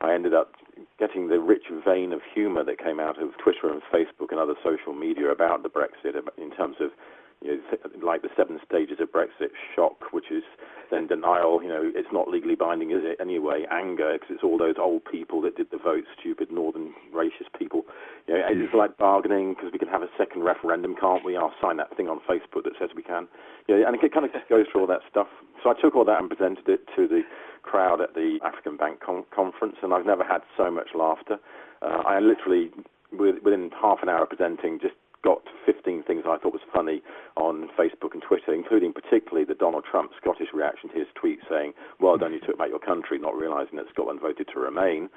[0.00, 0.52] I ended up
[0.98, 4.54] getting the rich vein of humour that came out of Twitter and Facebook and other
[4.62, 6.90] social media about the Brexit in terms of
[7.42, 10.42] you know, like the seven stages of Brexit, shock, which is
[10.90, 13.16] then denial, you know, it's not legally binding, is it?
[13.20, 17.48] Anyway, anger, because it's all those old people that did the vote, stupid northern racist
[17.56, 17.84] people.
[18.26, 21.36] You know, it's like bargaining because we can have a second referendum, can't we?
[21.36, 23.28] I'll sign that thing on Facebook that says we can.
[23.68, 25.28] You know, and it kind of just goes through all that stuff.
[25.62, 27.22] So I took all that and presented it to the
[27.62, 31.38] crowd at the African Bank con- conference, and I've never had so much laughter.
[31.82, 32.70] Uh, I literally,
[33.16, 37.02] within half an hour presenting, just got 15 things I thought was funny
[37.36, 41.72] on Facebook and Twitter, including particularly the Donald Trump Scottish reaction to his tweet saying,
[42.00, 45.08] well done, you took back your country, not realising that Scotland voted to remain.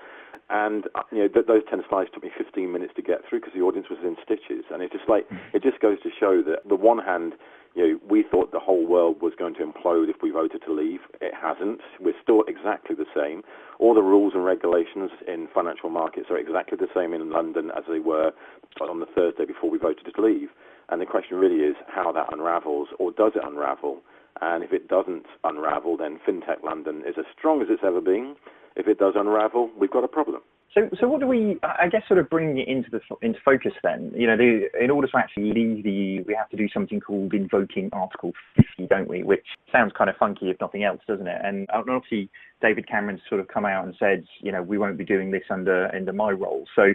[0.50, 3.40] And uh, you know, th- those 10 slides took me 15 minutes to get through
[3.40, 4.66] because the audience was in stitches.
[4.72, 7.34] And it's just like, it just goes to show that, the one hand,
[7.76, 10.74] you know, we thought the whole world was going to implode if we voted to
[10.74, 11.00] leave.
[11.22, 11.82] It hasn't.
[12.00, 13.42] We're still exactly the same.
[13.80, 17.84] All the rules and regulations in financial markets are exactly the same in London as
[17.90, 18.32] they were
[18.80, 20.50] on the Thursday before we voted to leave.
[20.90, 24.02] And the question really is how that unravels, or does it unravel?
[24.42, 28.36] And if it doesn't unravel, then FinTech London is as strong as it's ever been.
[28.76, 30.42] If it does unravel, we've got a problem.
[30.74, 31.60] So, so what do we?
[31.62, 33.74] I guess sort of bringing it into the into focus.
[33.84, 36.68] Then, you know, the, in order to actually leave the, EU, we have to do
[36.74, 39.22] something called invoking Article 50, don't we?
[39.24, 41.42] Which sounds kind of funky, if nothing else, doesn't it?
[41.44, 42.30] And obviously,
[42.62, 45.44] David Cameron's sort of come out and said, you know, we won't be doing this
[45.50, 46.66] under under my role.
[46.76, 46.94] So,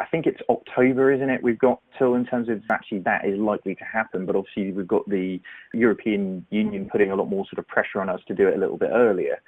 [0.00, 1.42] I think it's October, isn't it?
[1.42, 4.86] We've got till in terms of actually that is likely to happen, but obviously we've
[4.86, 5.40] got the
[5.74, 8.60] European Union putting a lot more sort of pressure on us to do it a
[8.60, 9.40] little bit earlier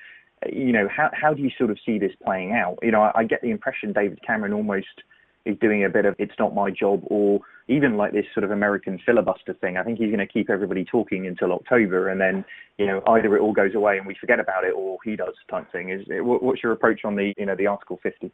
[0.50, 2.78] you know, how how do you sort of see this playing out?
[2.82, 5.02] You know, I, I get the impression David Cameron almost
[5.46, 8.50] is doing a bit of it's not my job or even like this sort of
[8.50, 9.76] American filibuster thing.
[9.76, 12.44] I think he's going to keep everybody talking until October and then,
[12.78, 15.34] you know, either it all goes away and we forget about it or he does
[15.48, 15.90] type thing.
[15.90, 18.32] Is what's your approach on the, you know, the Article 50?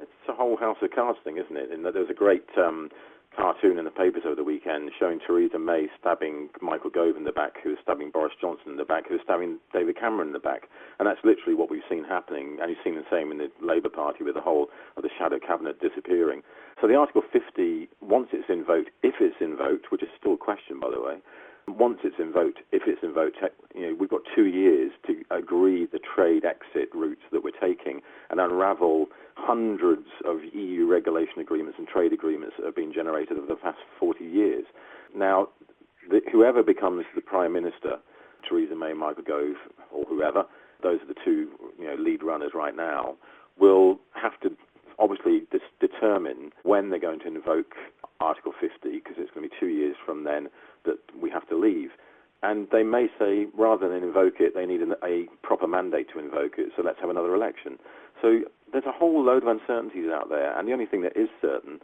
[0.00, 1.70] It's a whole House of Cards thing, isn't it?
[1.70, 2.90] And there was a great um,
[3.40, 7.32] cartoon in the papers over the weekend showing Theresa May stabbing Michael Gove in the
[7.32, 10.32] back, who was stabbing Boris Johnson in the back, who was stabbing David Cameron in
[10.34, 10.68] the back.
[10.98, 12.58] And that's literally what we've seen happening.
[12.60, 15.38] And you've seen the same in the Labour Party with the whole of the shadow
[15.40, 16.42] cabinet disappearing.
[16.82, 20.78] So the Article 50, once it's invoked, if it's invoked, which is still a question,
[20.78, 21.16] by the way,
[21.78, 23.36] once it's invoked, if it's invoked,
[23.74, 28.00] you know, we've got two years to agree the trade exit routes that we're taking
[28.30, 33.46] and unravel hundreds of EU regulation agreements and trade agreements that have been generated over
[33.46, 34.64] the past 40 years.
[35.16, 35.48] Now,
[36.08, 37.96] the, whoever becomes the Prime Minister,
[38.48, 39.56] Theresa May, Michael Gove,
[39.92, 40.44] or whoever,
[40.82, 43.16] those are the two you know, lead runners right now,
[43.58, 44.50] will have to
[44.98, 47.74] obviously dis- determine when they're going to invoke
[48.20, 50.48] Article 50, because it's going to be two years from then
[50.84, 51.90] that we have to leave.
[52.42, 56.18] And they may say, rather than invoke it, they need an, a proper mandate to
[56.18, 57.78] invoke it, so let's have another election.
[58.22, 58.40] So
[58.72, 61.80] there's a whole load of uncertainties out there, and the only thing that is certain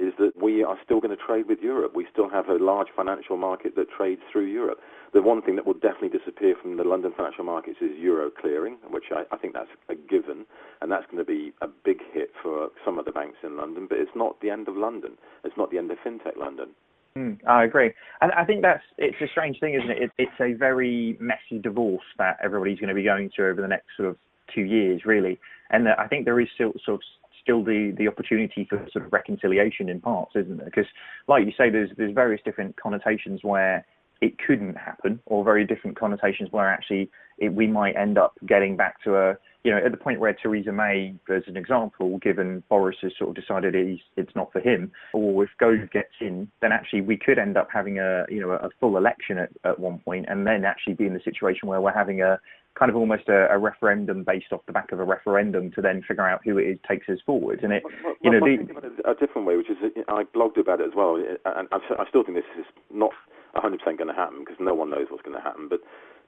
[0.00, 1.92] is that we are still going to trade with Europe.
[1.94, 4.78] We still have a large financial market that trades through Europe.
[5.12, 8.78] The one thing that will definitely disappear from the London financial markets is euro clearing,
[8.90, 10.46] which I, I think that's a given,
[10.80, 13.86] and that's going to be a big hit for some of the banks in London,
[13.88, 15.12] but it's not the end of London.
[15.44, 16.70] It's not the end of fintech London.
[17.16, 17.90] Mm, I agree.
[18.20, 20.02] And I think that's it's a strange thing, isn't it?
[20.02, 20.10] it?
[20.16, 23.88] It's a very messy divorce that everybody's going to be going through over the next
[23.96, 24.16] sort of
[24.54, 25.38] two years, really.
[25.70, 27.02] And I think there is still sort of
[27.40, 30.66] still the the opportunity for sort of reconciliation in parts, isn't there?
[30.66, 30.86] Because,
[31.28, 33.84] like you say, there's there's various different connotations where
[34.20, 38.76] it couldn't happen, or very different connotations where actually it, we might end up getting
[38.76, 42.62] back to a you know, at the point where Theresa May, as an example, given
[42.70, 46.50] Boris has sort of decided he's, it's not for him, or if Gove gets in,
[46.62, 49.78] then actually we could end up having a, you know, a full election at, at
[49.78, 52.40] one point, and then actually be in the situation where we're having a
[52.78, 56.02] kind of almost a, a referendum based off the back of a referendum to then
[56.06, 57.62] figure out who it is takes us forward.
[57.62, 59.76] And it, well, you know, the, a different way, which is
[60.08, 63.12] I blogged about it as well, and I still think this is not
[63.56, 65.80] 100% going to happen because no one knows what's going to happen, but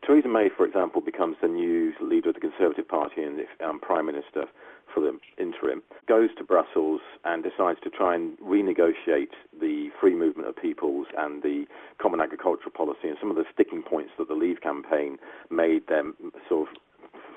[0.05, 4.07] Theresa May, for example, becomes the new leader of the Conservative Party and um, Prime
[4.07, 4.47] Minister
[4.93, 10.49] for the interim, goes to Brussels and decides to try and renegotiate the free movement
[10.49, 11.65] of peoples and the
[12.01, 15.19] common agricultural policy and some of the sticking points that the Leave campaign
[15.51, 16.15] made them
[16.49, 16.77] sort of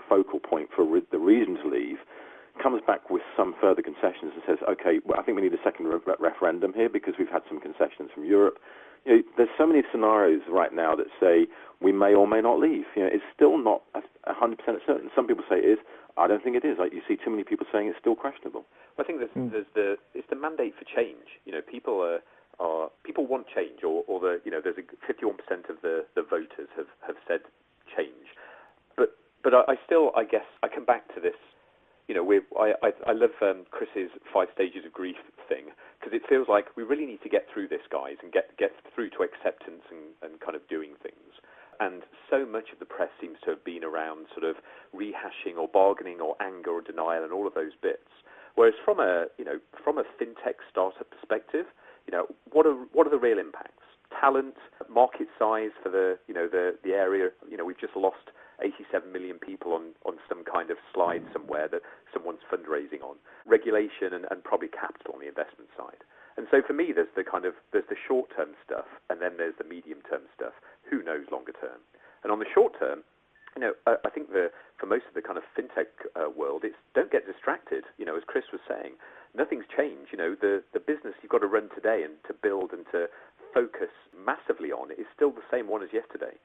[0.10, 1.98] focal point for re- the reason to leave
[2.62, 5.64] comes back with some further concessions and says, okay, well, I think we need a
[5.64, 8.60] second re- referendum here because we've had some concessions from Europe.
[9.06, 11.48] You know, there's so many scenarios right now that say
[11.82, 12.86] we may or may not leave.
[12.96, 13.82] You know, it's still not
[14.26, 15.10] 100% certain.
[15.16, 15.80] Some people say it is.
[16.18, 16.78] I don't think it is.
[16.80, 18.66] Like you see too many people saying it's still questionable.
[18.96, 19.52] Well, I think there's, mm.
[19.52, 21.40] there's the it's the mandate for change.
[21.46, 22.20] You know, people are
[22.60, 25.36] are people want change, or, or the you know there's a 51%
[25.70, 27.42] of the, the voters have, have said
[27.92, 28.32] change,
[28.96, 31.36] but but I, I still I guess I come back to this.
[32.08, 36.16] You know, we I I, I love um, Chris's five stages of grief thing because
[36.16, 39.10] it feels like we really need to get through this, guys, and get get through
[39.20, 41.36] to acceptance and, and kind of doing things
[41.80, 44.58] and so much of the press seems to have been around sort of
[44.96, 48.10] rehashing or bargaining or anger or denial and all of those bits.
[48.56, 51.66] Whereas from a you know from a fintech startup perspective,
[52.08, 53.84] you know what are what are the real impacts?
[54.22, 54.56] Talent,
[54.90, 57.30] market size for the you know the the area.
[57.50, 61.68] You know we've just lost 87 million people on, on some kind of slide somewhere
[61.68, 61.82] that
[62.14, 63.18] someone's fundraising on.
[63.46, 66.08] Regulation and, and probably capital on the investment side.
[66.38, 69.56] And so for me, there's the kind of there's the short-term stuff, and then there's
[69.58, 70.52] the medium-term stuff.
[70.92, 71.80] Who knows longer term?
[72.24, 73.08] And on the short term,
[73.56, 76.62] you know, I, I think the for most of the kind of fintech uh, world,
[76.64, 77.84] it's don't get distracted.
[77.98, 78.94] You know, as Chris was saying,
[79.34, 80.14] nothing's changed.
[80.14, 83.08] You know, the the business you've got to run today and to build and to
[83.54, 86.38] focus massively on is still the same one as yesterday.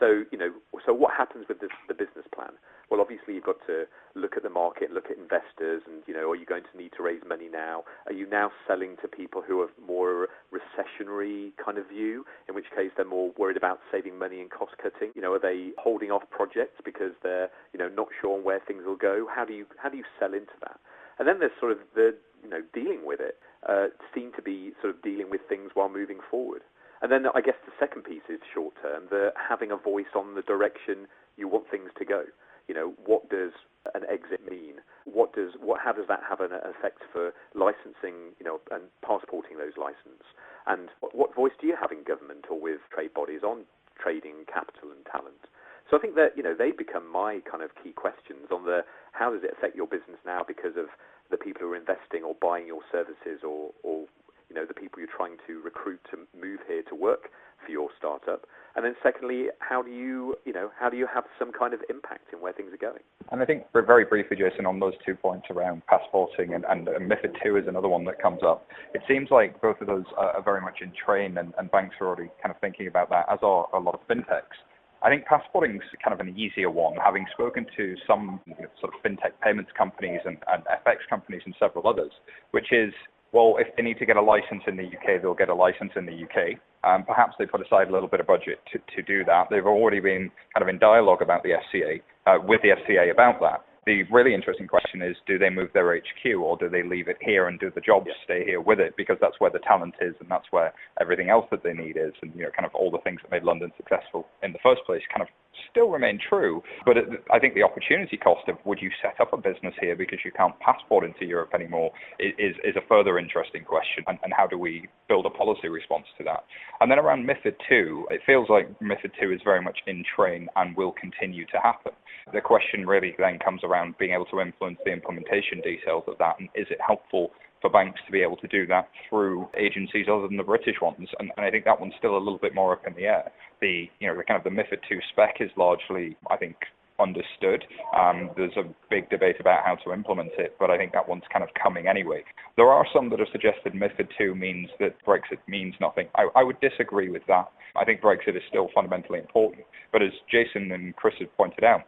[0.00, 0.50] So, you know,
[0.84, 2.58] so what happens with this, the business plan?
[2.90, 6.30] Well, obviously you've got to look at the market, look at investors, and you know,
[6.30, 7.84] are you going to need to raise money now?
[8.06, 12.66] Are you now selling to people who have more recessionary kind of view, in which
[12.74, 15.12] case they're more worried about saving money and cost cutting?
[15.14, 18.82] You know, are they holding off projects because they're you know not sure where things
[18.86, 19.26] will go?
[19.34, 20.78] How do you how do you sell into that?
[21.18, 23.38] And then there's sort of the you know dealing with it.
[23.68, 26.60] Uh, seem to be sort of dealing with things while moving forward.
[27.00, 30.34] And then I guess the second piece is short term, the having a voice on
[30.34, 32.24] the direction you want things to go.
[32.68, 33.52] You know, what does
[33.94, 34.80] an exit mean?
[35.04, 39.56] What does what how does that have an effect for licensing, you know, and passporting
[39.58, 40.28] those licenses?
[40.66, 43.64] And what, what voice do you have in government or with trade bodies on
[44.00, 45.44] trading capital and talent?
[45.90, 48.80] So I think that you know they become my kind of key questions on the
[49.12, 50.86] how does it affect your business now because of
[51.30, 54.06] the people who are investing or buying your services or, or
[54.50, 57.30] you know, the people you're trying to recruit to move here to work
[57.64, 58.46] for your startup?
[58.76, 61.80] And then secondly, how do you, you know, how do you have some kind of
[61.88, 63.02] impact in where things are going?
[63.30, 67.10] And I think very briefly, Jason, on those two points around passporting and, and, and
[67.10, 68.66] MIFID II is another one that comes up.
[68.92, 71.96] It seems like both of those are, are very much in train and, and banks
[72.00, 74.58] are already kind of thinking about that, as are a lot of fintechs.
[75.04, 78.40] I think passporting is kind of an easier one, having spoken to some
[78.80, 82.10] sort of fintech payments companies and, and FX companies and several others,
[82.52, 82.92] which is
[83.34, 85.90] well, if they need to get a license in the UK, they'll get a license
[85.96, 86.56] in the UK.
[86.84, 89.48] Um, perhaps they put aside a little bit of budget to, to do that.
[89.50, 93.40] They've already been kind of in dialogue about the FCA, uh, with the FCA about
[93.40, 93.64] that.
[93.86, 97.18] The really interesting question is, do they move their HQ or do they leave it
[97.20, 98.14] here and do the job, yeah.
[98.24, 98.96] stay here with it?
[98.96, 102.12] Because that's where the talent is and that's where everything else that they need is.
[102.22, 104.80] And, you know, kind of all the things that made London successful in the first
[104.86, 105.28] place kind of
[105.70, 106.62] still remain true.
[106.84, 109.96] But it, I think the opportunity cost of would you set up a business here
[109.96, 114.04] because you can't passport into Europe anymore is, is a further interesting question.
[114.06, 116.44] And, and how do we build a policy response to that?
[116.80, 120.48] And then around MIFID 2, it feels like MIFID 2 is very much in train
[120.56, 121.92] and will continue to happen.
[122.32, 126.36] The question really then comes around being able to influence the implementation details of that
[126.38, 127.30] and is it helpful
[127.64, 131.08] for banks to be able to do that through agencies other than the British ones.
[131.18, 133.32] And, and I think that one's still a little bit more up in the air.
[133.62, 136.56] The you know the kind of the MIFID two spec is largely I think
[137.00, 137.64] understood.
[137.96, 141.24] Um, there's a big debate about how to implement it, but I think that one's
[141.32, 142.22] kind of coming anyway.
[142.56, 146.06] There are some that have suggested MIFID 2 means that Brexit means nothing.
[146.14, 147.50] I, I, would disagree with that.
[147.74, 149.64] I think Brexit is still fundamentally important.
[149.90, 151.80] But as Jason and Chris have pointed out,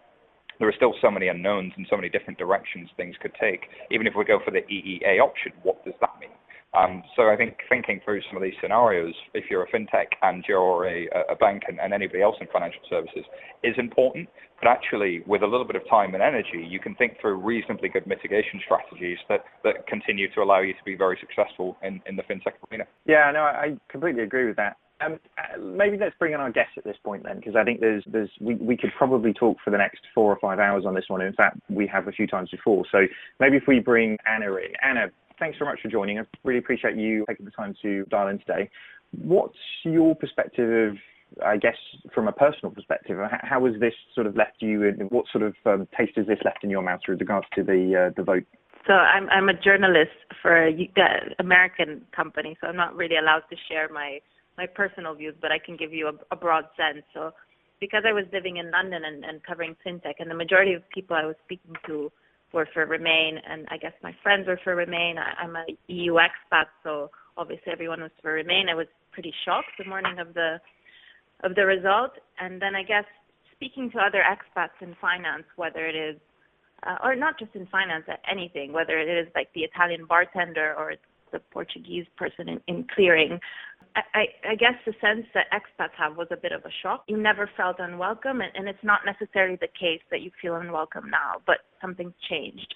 [0.58, 3.68] there are still so many unknowns and so many different directions things could take.
[3.90, 6.30] Even if we go for the EEA option, what does that mean?
[6.76, 10.44] Um, so I think thinking through some of these scenarios, if you're a fintech and
[10.46, 13.24] you're a, a bank and, and, anybody else in financial services,
[13.62, 14.28] is important.
[14.60, 17.88] But actually, with a little bit of time and energy, you can think through reasonably
[17.88, 22.16] good mitigation strategies that, that continue to allow you to be very successful in, in
[22.16, 22.84] the fintech arena.
[23.06, 24.76] Yeah, no, I completely agree with that.
[25.04, 27.80] Um, uh, maybe let's bring in our guests at this point then, because I think
[27.80, 30.94] there's there's we, we could probably talk for the next four or five hours on
[30.94, 31.20] this one.
[31.20, 32.84] In fact, we have a few times before.
[32.90, 33.00] So
[33.38, 34.72] maybe if we bring Anna in.
[34.82, 36.18] Anna, thanks very much for joining.
[36.18, 38.70] I really appreciate you taking the time to dial in today.
[39.10, 40.96] What's your perspective of
[41.44, 41.76] I guess
[42.14, 45.54] from a personal perspective, how has this sort of left you, and what sort of
[45.66, 48.44] um, taste has this left in your mouth with regards to the uh, the vote?
[48.86, 53.42] So I'm I'm a journalist for a uh, American company, so I'm not really allowed
[53.50, 54.20] to share my
[54.56, 57.04] my personal views, but I can give you a, a broad sense.
[57.14, 57.32] So
[57.80, 61.16] because I was living in London and, and covering fintech, and the majority of people
[61.16, 62.10] I was speaking to
[62.52, 65.18] were for Remain, and I guess my friends were for Remain.
[65.18, 68.68] I, I'm a EU expat, so obviously everyone was for Remain.
[68.68, 70.58] I was pretty shocked the morning of the
[71.44, 73.04] of the result, and then I guess
[73.54, 76.18] speaking to other expats in finance, whether it is
[76.86, 80.94] uh, or not just in finance, anything, whether it is like the Italian bartender or
[81.32, 83.38] the Portuguese person in, in clearing,
[84.14, 87.04] I, I guess the sense that expats have was a bit of a shock.
[87.08, 91.08] You never felt unwelcome, and, and it's not necessarily the case that you feel unwelcome
[91.10, 92.74] now, but something's changed.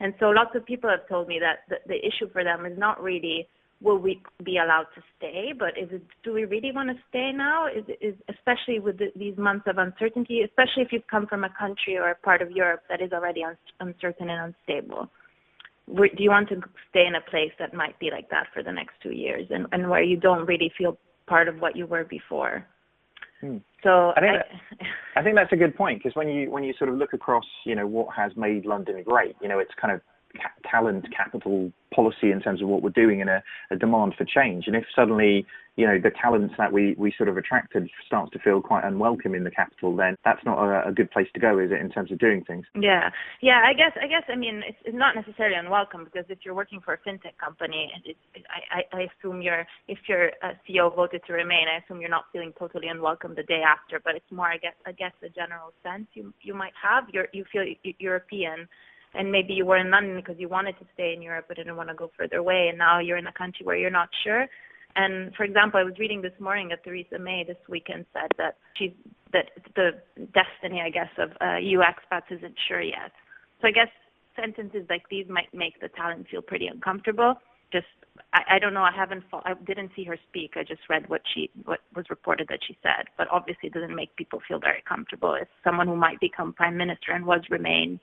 [0.00, 2.76] And so lots of people have told me that the, the issue for them is
[2.78, 3.48] not really
[3.82, 7.30] will we be allowed to stay, but is it do we really want to stay
[7.34, 7.66] now?
[7.66, 11.50] Is is especially with the, these months of uncertainty, especially if you've come from a
[11.58, 15.10] country or a part of Europe that is already un, uncertain and unstable
[15.94, 16.60] do you want to
[16.90, 19.66] stay in a place that might be like that for the next two years and,
[19.72, 22.66] and where you don't really feel part of what you were before?
[23.40, 23.58] Hmm.
[23.82, 26.64] So I think, I, that, I think that's a good point because when you when
[26.64, 29.70] you sort of look across, you know, what has made London great, you know, it's
[29.80, 30.00] kind of
[30.36, 34.24] ca- talent capital policy in terms of what we're doing and a, a, demand for
[34.24, 34.64] change.
[34.66, 38.38] And if suddenly, you know, the talents that we, we sort of attracted starts to
[38.38, 41.58] feel quite unwelcome in the capital, then that's not a, a good place to go,
[41.58, 42.66] is it, in terms of doing things?
[42.74, 43.08] Yeah,
[43.40, 43.62] yeah.
[43.64, 46.80] I guess I guess I mean it's, it's not necessarily unwelcome because if you're working
[46.84, 50.30] for a fintech company, it, it, I, I assume you're if your
[50.68, 54.00] CEO voted to remain, I assume you're not feeling totally unwelcome the day after.
[54.04, 57.04] But it's more, I guess, I guess the general sense you you might have.
[57.12, 57.64] You're you feel
[57.98, 58.68] European
[59.14, 61.76] and maybe you were in London because you wanted to stay in Europe but didn't
[61.76, 64.46] want to go further away, and now you're in a country where you're not sure.
[64.96, 68.56] And for example, I was reading this morning that Theresa May this weekend said that
[68.76, 68.92] she's
[69.32, 69.90] that the
[70.32, 73.12] destiny, I guess, of uh, EU expats isn't sure yet.
[73.60, 73.88] So I guess
[74.34, 77.34] sentences like these might make the talent feel pretty uncomfortable.
[77.72, 77.86] Just
[78.32, 78.82] I, I don't know.
[78.82, 79.24] I haven't.
[79.32, 80.52] I didn't see her speak.
[80.56, 83.06] I just read what she what was reported that she said.
[83.18, 85.34] But obviously, it doesn't make people feel very comfortable.
[85.34, 88.00] As someone who might become prime minister and was remain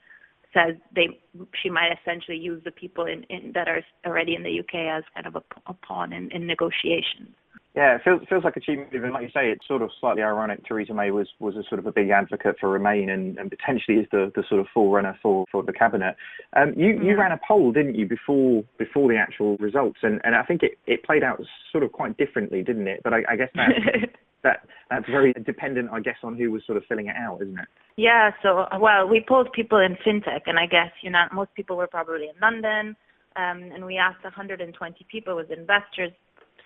[0.54, 1.20] says they
[1.62, 5.02] she might essentially use the people in, in that are already in the UK as
[5.14, 7.34] kind of a, a pawn in, in negotiations.
[7.74, 9.90] Yeah, it feels, feels like a cheap move, and like you say, it's sort of
[9.98, 10.64] slightly ironic.
[10.64, 13.98] Theresa May was, was a sort of a big advocate for Remain, and, and potentially
[13.98, 16.14] is the, the sort of forerunner for, for the cabinet.
[16.56, 17.20] Um, you you mm-hmm.
[17.20, 20.78] ran a poll, didn't you, before before the actual results, and, and I think it,
[20.86, 23.00] it played out sort of quite differently, didn't it?
[23.02, 23.70] But I, I guess that
[24.44, 27.58] that that's very dependent, I guess, on who was sort of filling it out, isn't
[27.58, 27.66] it?
[27.96, 28.30] Yeah.
[28.40, 31.88] So, well, we polled people in fintech, and I guess you know most people were
[31.88, 32.94] probably in London,
[33.34, 36.12] um, and we asked 120 people, with investors,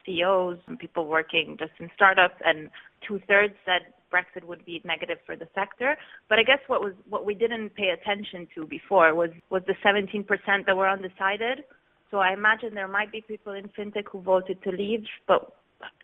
[0.08, 2.70] CEOs, and people working just in startups, and
[3.06, 5.96] two thirds said Brexit would be negative for the sector.
[6.28, 9.74] But I guess what was what we didn't pay attention to before was was the
[9.84, 10.26] 17%
[10.66, 11.64] that were undecided.
[12.10, 15.52] So I imagine there might be people in fintech who voted to leave, but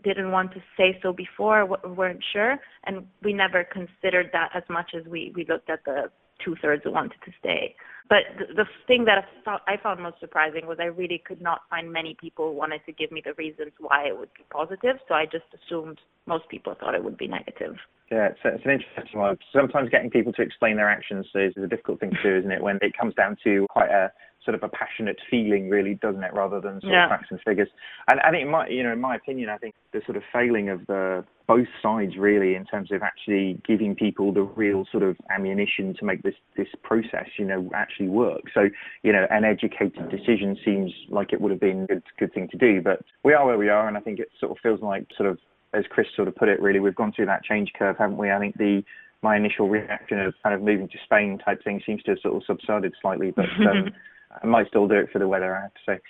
[0.04, 4.90] didn't want to say so before, weren't sure, and we never considered that as much
[4.94, 6.10] as we, we looked at the
[6.42, 7.74] two thirds wanted to stay.
[8.08, 9.24] But the, the thing that
[9.66, 12.92] I found most surprising was I really could not find many people who wanted to
[12.92, 14.96] give me the reasons why it would be positive.
[15.08, 17.76] So I just assumed most people thought it would be negative.
[18.10, 19.38] Yeah, it's, it's an interesting one.
[19.52, 22.62] Sometimes getting people to explain their actions is a difficult thing to do, isn't it?
[22.62, 24.12] When it comes down to quite a
[24.44, 27.04] sort of a passionate feeling, really, doesn't it, rather than sort yeah.
[27.04, 27.68] of facts and figures.
[28.08, 30.68] And I think, my, you know, in my opinion, I think the sort of failing
[30.68, 35.16] of the both sides, really, in terms of actually giving people the real sort of
[35.34, 38.42] ammunition to make this this process, you know, actually work.
[38.52, 38.68] So,
[39.02, 42.48] you know, an educated decision seems like it would have been a good good thing
[42.50, 44.80] to do, but we are where we are, and I think it sort of feels
[44.80, 45.38] like sort of
[45.74, 48.30] as Chris sort of put it, really, we've gone through that change curve, haven't we?
[48.30, 48.82] I think the
[49.22, 52.36] my initial reaction of kind of moving to Spain type thing seems to have sort
[52.36, 53.90] of subsided slightly, but um,
[54.42, 56.00] I might still do it for the weather, I have to say.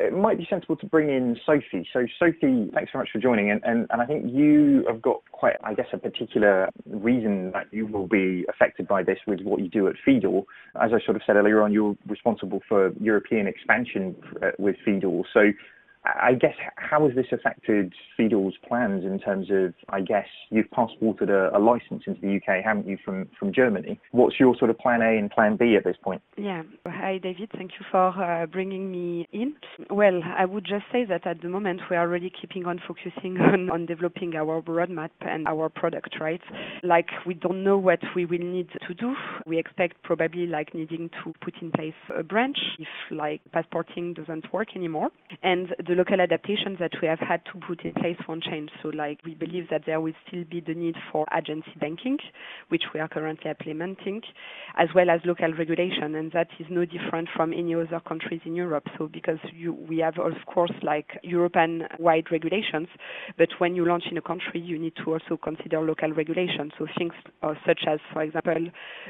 [0.00, 1.88] It might be sensible to bring in Sophie.
[1.92, 3.50] So, Sophie, thanks very much for joining.
[3.50, 7.66] And, and, and I think you have got quite, I guess, a particular reason that
[7.72, 10.44] you will be affected by this with what you do at Fidor.
[10.80, 15.24] As I sort of said earlier on, you're responsible for European expansion uh, with Fidor.
[15.34, 15.50] So,
[16.08, 21.28] I guess how has this affected Fidor's plans in terms of, I guess, you've passported
[21.28, 24.00] a, a, license into the UK, haven't you, from, from Germany?
[24.12, 26.22] What's your sort of plan A and plan B at this point?
[26.36, 26.62] Yeah.
[26.86, 27.50] Hi, David.
[27.52, 29.54] Thank you for uh, bringing me in.
[29.90, 33.36] Well, I would just say that at the moment we are really keeping on focusing
[33.40, 36.40] on, on developing our roadmap and our product, right?
[36.82, 39.14] Like we don't know what we will need to do.
[39.46, 44.52] We expect probably like needing to put in place a branch if like passporting doesn't
[44.52, 45.10] work anymore.
[45.42, 48.70] And the local adaptations that we have had to put in place won't change.
[48.82, 52.18] So like we believe that there will still be the need for agency banking,
[52.68, 54.22] which we are currently implementing,
[54.78, 56.14] as well as local regulation.
[56.14, 58.84] And that is no different from any other countries in Europe.
[58.96, 62.86] So because you, we have, of course, like European-wide regulations,
[63.36, 66.72] but when you launch in a country, you need to also consider local regulations.
[66.78, 68.68] So things uh, such as, for example,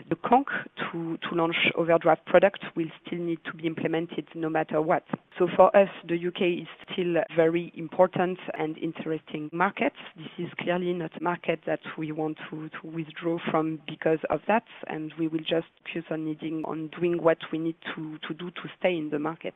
[0.09, 0.49] the conch
[0.91, 5.03] to, to launch overdraft products will still need to be implemented no matter what.
[5.39, 9.93] So for us, the UK is still very important and interesting market.
[10.17, 14.41] This is clearly not a market that we want to, to withdraw from because of
[14.49, 18.35] that, and we will just focus on needing on doing what we need to, to
[18.35, 19.55] do to stay in the market.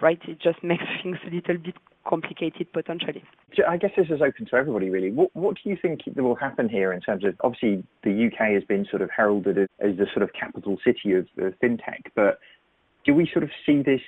[0.00, 0.20] Right?
[0.26, 1.74] It just makes things a little bit
[2.06, 3.24] complicated potentially.
[3.68, 5.10] I guess this is open to everybody really.
[5.10, 8.64] What, what do you think will happen here in terms of obviously the UK has
[8.64, 12.38] been sort of heralded as, the sort of capital city of, of fintech, but
[13.04, 14.00] do we sort of see this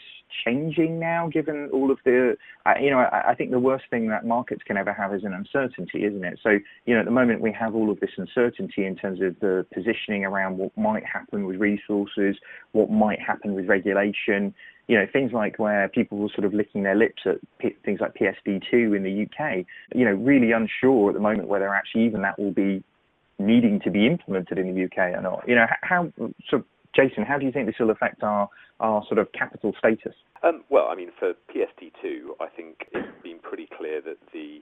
[0.45, 2.37] changing now, given all of the,
[2.81, 5.33] you know, I, I, think the worst thing that markets can ever have is an
[5.33, 6.39] uncertainty, isn't it?
[6.43, 9.39] So, you know, at the moment we have all of this uncertainty in terms of
[9.41, 12.37] the positioning around what might happen with resources,
[12.73, 14.55] what might happen with regulation,
[14.87, 18.01] you know, things like where people were sort of licking their lips at P- things
[18.01, 19.65] like PSD2 in the UK,
[19.95, 22.83] you know, really unsure at the moment whether actually even that will be
[23.39, 25.45] needing to be implemented in the UK or not.
[25.47, 26.13] You know, how,
[26.51, 26.65] so
[26.95, 28.49] Jason, how do you think this will affect our
[28.81, 30.15] our sort of capital status?
[30.43, 34.61] Um, well, I mean, for PSD2, I think it's been pretty clear that the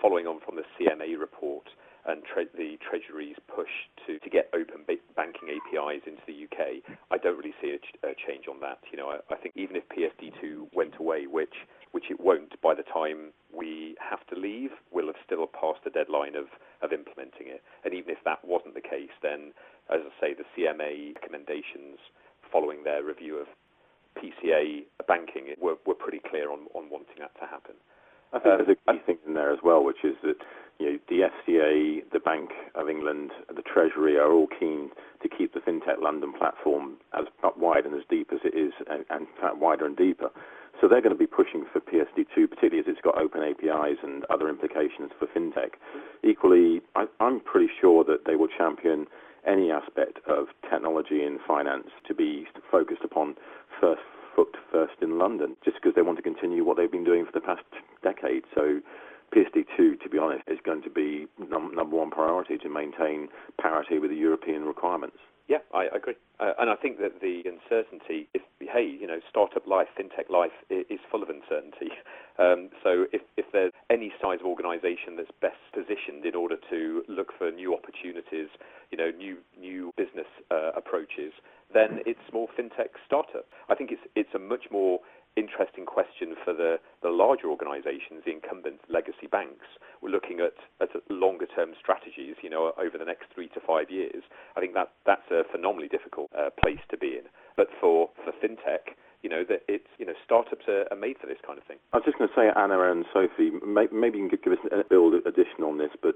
[0.00, 1.68] following on from the CMA report
[2.06, 3.70] and tre- the Treasury's push
[4.06, 7.78] to, to get open ba- banking APIs into the UK, I don't really see a,
[7.78, 8.78] ch- a change on that.
[8.90, 11.54] You know, I, I, think even if PSD2 went away, which
[11.92, 15.90] which it won't, by the time we have to leave, we'll have still passed the
[15.90, 16.44] deadline of,
[16.82, 17.62] of implementing it.
[17.84, 19.52] And even if that wasn't the case, then,
[19.92, 21.98] as I say, the CMA recommendations
[22.50, 23.46] following their review of
[24.16, 27.74] PCA banking were, were pretty clear on, on wanting that to happen.
[28.32, 30.36] I think uh, there's a key thing in there as well, which is that
[30.78, 34.90] you know, the FCA, the Bank of England, the Treasury are all keen
[35.22, 37.24] to keep the FinTech London platform as
[37.56, 40.30] wide and as deep as it is, and, and in fact wider and deeper.
[40.80, 44.26] So they're going to be pushing for PSD2, particularly as it's got open APIs and
[44.28, 45.80] other implications for FinTech.
[46.22, 49.06] Equally, I, I'm pretty sure that they will champion
[49.46, 53.36] any aspect of technology and finance to be focused upon
[53.80, 54.02] first
[54.34, 57.32] foot first in London, just because they want to continue what they've been doing for
[57.32, 57.64] the past
[58.02, 58.44] decade.
[58.54, 58.80] So
[59.34, 63.28] PSD2, to be honest, is going to be num- number one priority to maintain
[63.60, 65.16] parity with the European requirements.
[65.48, 66.16] Yeah, I agree.
[66.40, 70.50] Uh, and I think that the uncertainty, if, hey, you know, startup life, fintech life
[70.70, 71.90] is full of uncertainty.
[72.38, 77.02] Um, so if, if there's any size of organization that's best positioned in order to
[77.08, 78.52] look for new opportunities,
[78.90, 81.32] you know, new, new business uh, approaches,
[81.72, 83.46] then it's small fintech startup.
[83.70, 85.00] I think it's, it's a much more
[85.36, 89.66] interesting question for the, the larger organizations, the incumbent legacy banks.
[90.02, 93.90] We're looking at, at longer term strategies, you know, over the next three to five
[93.90, 94.24] years.
[94.56, 97.28] I think that that's a phenomenally difficult uh, place to be in.
[97.56, 101.26] But for, for fintech, you know that it's you know startups are, are made for
[101.26, 101.78] this kind of thing.
[101.92, 104.84] I was just going to say, Anna and Sophie, maybe you can give us a
[104.88, 106.14] build addition on this, but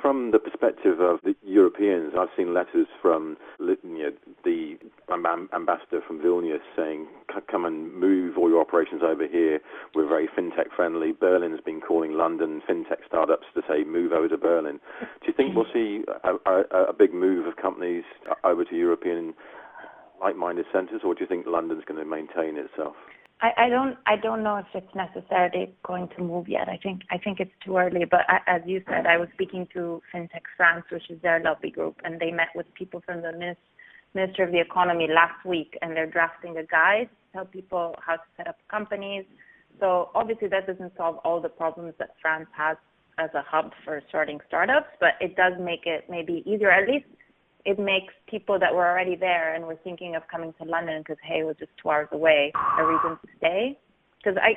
[0.00, 4.10] from the perspective of the Europeans, I've seen letters from you know,
[4.44, 4.78] the
[5.10, 7.06] ambassador from Vilnius saying,
[7.50, 9.60] "Come and move all your operations over here.
[9.94, 14.36] We're very fintech friendly." Berlin's been calling London fintech startups to say, "Move over to
[14.36, 14.80] Berlin."
[15.20, 18.76] Do you think we'll see a, a, a big move of companies uh, over to
[18.76, 19.34] European
[20.20, 22.96] like-minded centres, or do you think London's going to maintain itself?
[23.40, 26.68] I, I don't I don't know if it's necessarily going to move yet.
[26.68, 28.04] I think I think it's too early.
[28.04, 31.70] But I, as you said, I was speaking to FinTech France, which is their lobby
[31.70, 33.77] group, and they met with people from the Ministry
[34.14, 38.14] Minister of the Economy last week, and they're drafting a guide to tell people how
[38.16, 39.24] to set up companies.
[39.80, 42.76] So obviously that doesn't solve all the problems that France has
[43.18, 46.70] as a hub for starting startups, but it does make it maybe easier.
[46.70, 47.06] At least
[47.64, 51.18] it makes people that were already there and were thinking of coming to London because
[51.22, 53.78] hey, it was just two hours away, a reason to stay.
[54.16, 54.54] Because I,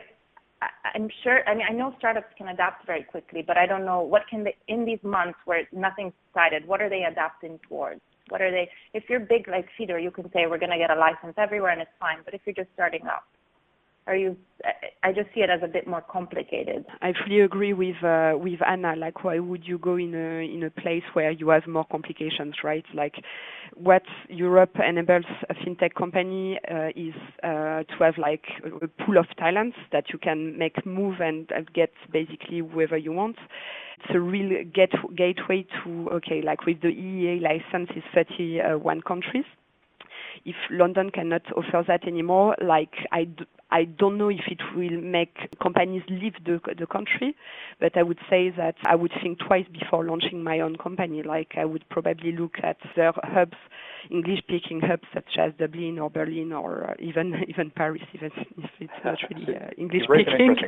[0.63, 1.47] I, I'm sure.
[1.47, 4.43] I mean, I know startups can adapt very quickly, but I don't know what can
[4.43, 6.67] they in these months where nothing's decided.
[6.67, 8.01] What are they adapting towards?
[8.30, 8.69] What are they?
[8.93, 11.72] If you're big like Fidor, you can say we're going to get a license everywhere
[11.72, 12.17] and it's fine.
[12.24, 13.24] But if you're just starting up,
[14.07, 14.37] are you?
[15.03, 16.85] I just see it as a bit more complicated.
[17.01, 18.95] I fully agree with uh, with Anna.
[18.95, 22.55] Like, why would you go in a in a place where you have more complications,
[22.63, 22.85] right?
[22.93, 23.15] Like,
[23.75, 28.45] what Europe enables a fintech company uh, is uh, to have like
[28.81, 33.37] a pool of talents that you can make move and get basically whoever you want.
[34.03, 39.45] It's a real get, gateway to okay, like with the EEA license is 31 countries
[40.45, 45.01] if London cannot offer that anymore, like I, d- I don't know if it will
[45.01, 47.36] make companies leave the, the country,
[47.79, 51.23] but I would say that I would think twice before launching my own company.
[51.23, 53.57] Like I would probably look at their hubs,
[54.09, 58.93] English-speaking hubs such as Dublin or Berlin or uh, even even Paris, even if it's
[59.05, 60.55] not really uh, English-speaking.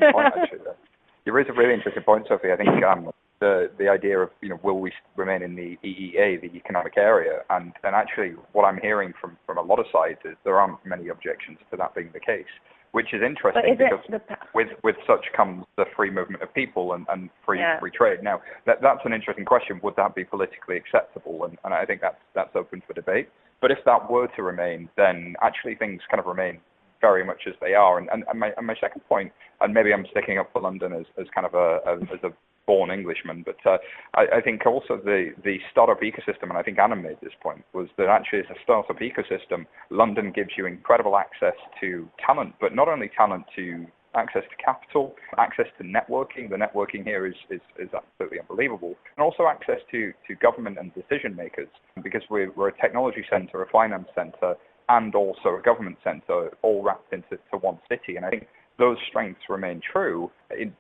[1.25, 2.51] You raise a really interesting point, Sophie.
[2.51, 3.09] I think um,
[3.43, 7.41] the the idea of you know will we remain in the EEA, the economic area,
[7.49, 10.79] and and actually what I'm hearing from from a lot of sides is there aren't
[10.85, 12.53] many objections to that being the case,
[12.93, 14.21] which is interesting is because the,
[14.55, 17.79] with with such comes the free movement of people and, and free yeah.
[17.81, 18.23] free trade.
[18.23, 19.81] Now that that's an interesting question.
[19.83, 21.43] Would that be politically acceptable?
[21.43, 23.27] And, and I think that's that's open for debate.
[23.61, 26.59] But if that were to remain, then actually things kind of remain
[27.01, 27.97] very much as they are.
[27.97, 29.29] And, and, and, my, and my second point,
[29.59, 32.31] and maybe I'm sticking up for London as, as kind of a, a as a
[32.65, 33.77] born Englishman, but uh,
[34.15, 37.63] I, I, think also the, the startup ecosystem, and I think Anna made this point,
[37.73, 42.73] was that actually as a startup ecosystem, London gives you incredible access to talent, but
[42.73, 43.85] not only talent to
[44.15, 46.49] access to capital, access to networking.
[46.49, 48.95] The networking here is, is, is absolutely unbelievable.
[49.17, 51.69] And also access to, to government and decision makers,
[52.03, 54.55] because we're, we're a technology center, a finance center,
[54.89, 58.17] and also a government center all wrapped into one city.
[58.17, 58.47] And I think
[58.79, 60.31] those strengths remain true,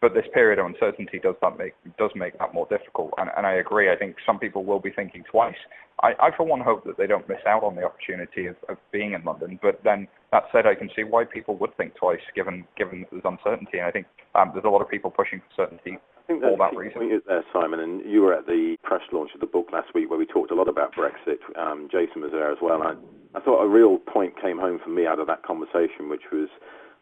[0.01, 3.13] but this period of uncertainty does that make does make that more difficult.
[3.17, 3.91] And, and I agree.
[3.91, 5.55] I think some people will be thinking twice.
[6.01, 8.77] I, I, for one, hope that they don't miss out on the opportunity of, of
[8.91, 9.59] being in London.
[9.61, 13.11] But then that said, I can see why people would think twice, given given that
[13.11, 13.77] there's uncertainty.
[13.77, 16.57] And I think um, there's a lot of people pushing for certainty I think for
[16.57, 16.99] that reason.
[16.99, 20.09] Point there, Simon, and you were at the press launch of the book last week
[20.09, 21.39] where we talked a lot about Brexit.
[21.57, 22.81] Um, Jason was there as well.
[22.81, 22.95] I,
[23.37, 26.49] I thought a real point came home for me out of that conversation, which was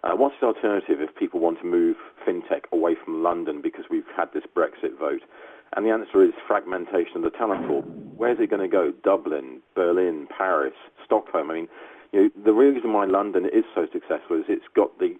[0.03, 1.95] uh, what's the alternative if people want to move
[2.27, 5.21] fintech away from London because we've had this Brexit vote?
[5.75, 7.81] And the answer is fragmentation of the talent pool.
[8.17, 8.91] Where's it going to go?
[9.03, 10.73] Dublin, Berlin, Paris,
[11.05, 11.49] Stockholm.
[11.49, 11.67] I mean,
[12.11, 15.15] you know, the reason why London is so successful is it's got the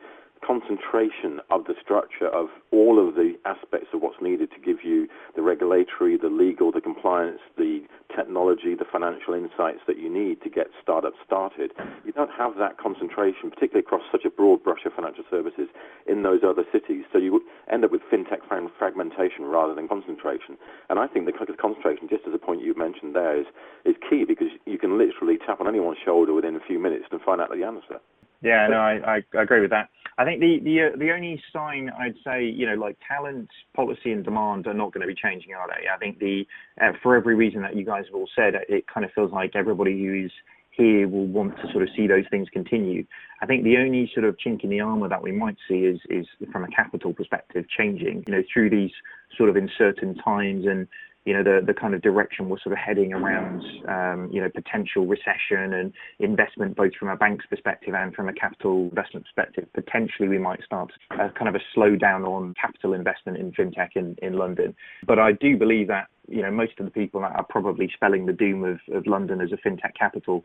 [0.46, 5.08] concentration of the structure of all of the aspects of what's needed to give you
[5.36, 7.82] the regulatory, the legal, the compliance, the
[8.16, 11.72] technology, the financial insights that you need to get startups started.
[12.06, 15.70] You don't have that concentration, particularly across such a broad brush of financial services
[16.08, 17.06] in those other cities.
[17.14, 20.58] So you end up with fintech fragmentation rather than concentration.
[20.90, 23.46] And I think the concentration, just as a point you mentioned there, is,
[23.86, 27.22] is key because you can literally tap on anyone's shoulder within a few minutes and
[27.22, 28.02] find out the answer.
[28.42, 29.90] Yeah, no, I, I agree with that.
[30.18, 34.12] I think the the uh, the only sign I'd say, you know, like talent, policy,
[34.12, 35.88] and demand are not going to be changing, are they?
[35.88, 36.46] I think the
[36.82, 39.56] uh, for every reason that you guys have all said, it kind of feels like
[39.56, 40.32] everybody who's
[40.72, 43.06] here will want to sort of see those things continue.
[43.42, 46.00] I think the only sort of chink in the armor that we might see is
[46.10, 48.92] is from a capital perspective changing, you know, through these
[49.38, 50.88] sort of uncertain times and
[51.26, 54.50] you know, the, the kind of direction we're sort of heading around, um, you know,
[54.50, 59.68] potential recession and investment, both from a bank's perspective and from a capital investment perspective,
[59.74, 64.16] potentially we might start a, kind of a slowdown on capital investment in fintech in,
[64.24, 64.76] in London.
[65.06, 68.26] But I do believe that, you know, most of the people that are probably spelling
[68.26, 70.42] the doom of, of London as a fintech capital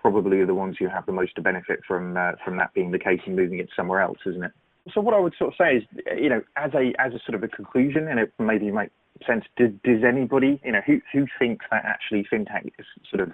[0.00, 2.90] probably are the ones who have the most to benefit from uh, from that being
[2.90, 4.52] the case and moving it somewhere else, isn't it?
[4.94, 5.82] So what I would sort of say is,
[6.16, 8.90] you know, as a as a sort of a conclusion, and it maybe make
[9.26, 9.44] sense.
[9.56, 13.32] Did, does anybody, you know, who who thinks that actually fintech is sort of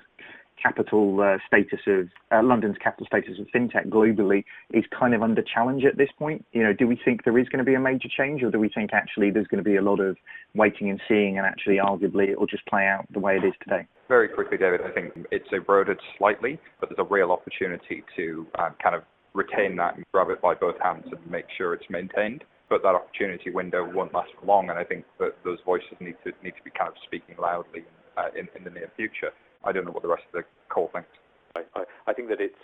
[0.61, 5.43] capital uh, status of uh, London's capital status of fintech globally is kind of under
[5.43, 6.45] challenge at this point.
[6.53, 8.59] You know, do we think there is going to be a major change, or do
[8.59, 10.17] we think actually there's going to be a lot of
[10.55, 13.53] waiting and seeing, and actually arguably it will just play out the way it is
[13.63, 13.87] today?
[14.09, 14.81] Very quickly, David.
[14.83, 19.03] I think it's eroded slightly, but there's a real opportunity to uh, kind of
[19.35, 22.45] retain that and grab it by both hands and make sure it's maintained.
[22.71, 26.17] But that opportunity window won't last for long, and I think that those voices need
[26.25, 27.85] to need to be kind of speaking loudly
[28.17, 29.31] uh, in, in the near future.
[29.65, 31.09] I don't know what the rest of the call thinks.
[31.55, 32.59] I, I, I think that it's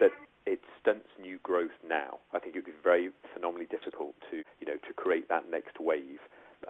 [0.00, 0.10] that
[0.46, 2.18] it stunts new growth now.
[2.32, 5.78] I think it would be very phenomenally difficult to you know to create that next
[5.80, 6.20] wave,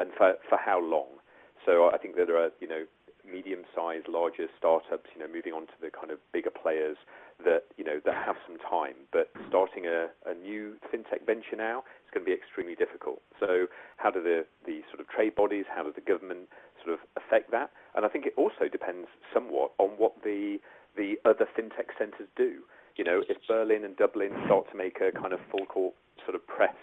[0.00, 1.22] and for for how long?
[1.64, 2.84] So I think that there are you know
[3.30, 6.96] medium-sized, larger startups, you know, moving on to the kind of bigger players
[7.44, 8.94] that you know that have some time.
[9.12, 13.20] But starting a, a new fintech venture now is going to be extremely difficult.
[13.38, 13.66] So
[13.96, 16.48] how do the the sort of trade bodies, how does the government
[16.82, 17.70] sort of affect that?
[17.94, 20.58] And I think it also depends somewhat on what the
[20.96, 22.62] the other fintech centres do.
[22.96, 26.34] You know, if Berlin and Dublin start to make a kind of full court sort
[26.34, 26.76] of press,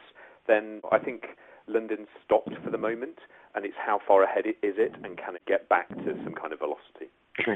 [0.47, 1.23] then I think
[1.67, 3.17] London's stopped for the moment,
[3.55, 6.53] and it's how far ahead is it, and can it get back to some kind
[6.53, 7.09] of velocity?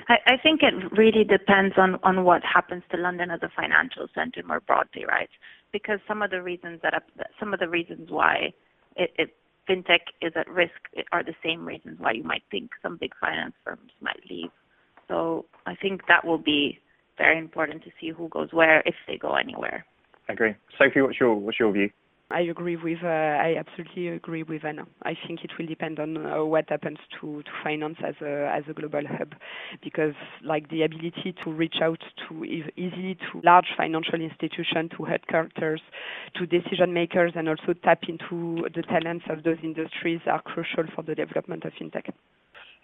[0.09, 4.07] I, I think it really depends on, on what happens to London as a financial
[4.13, 5.29] center more broadly, right?
[5.71, 7.03] Because some of the reasons that
[7.39, 8.53] some of the reasons why
[8.95, 9.35] it, it
[9.69, 10.73] fintech is at risk
[11.11, 14.49] are the same reasons why you might think some big finance firms might leave.
[15.07, 16.79] So I think that will be
[17.17, 19.85] very important to see who goes where if they go anywhere.
[20.29, 20.55] I agree.
[20.77, 21.89] Sophie, what's your what's your view?
[22.29, 22.99] I agree with.
[23.03, 24.85] Uh, I absolutely agree with Anna.
[25.03, 28.63] I think it will depend on uh, what happens to, to finance as a as
[28.69, 29.33] a global hub,
[29.81, 30.13] because
[30.43, 35.81] like the ability to reach out to easily to large financial institutions, to headquarters,
[36.35, 41.03] to decision makers, and also tap into the talents of those industries are crucial for
[41.03, 42.09] the development of fintech.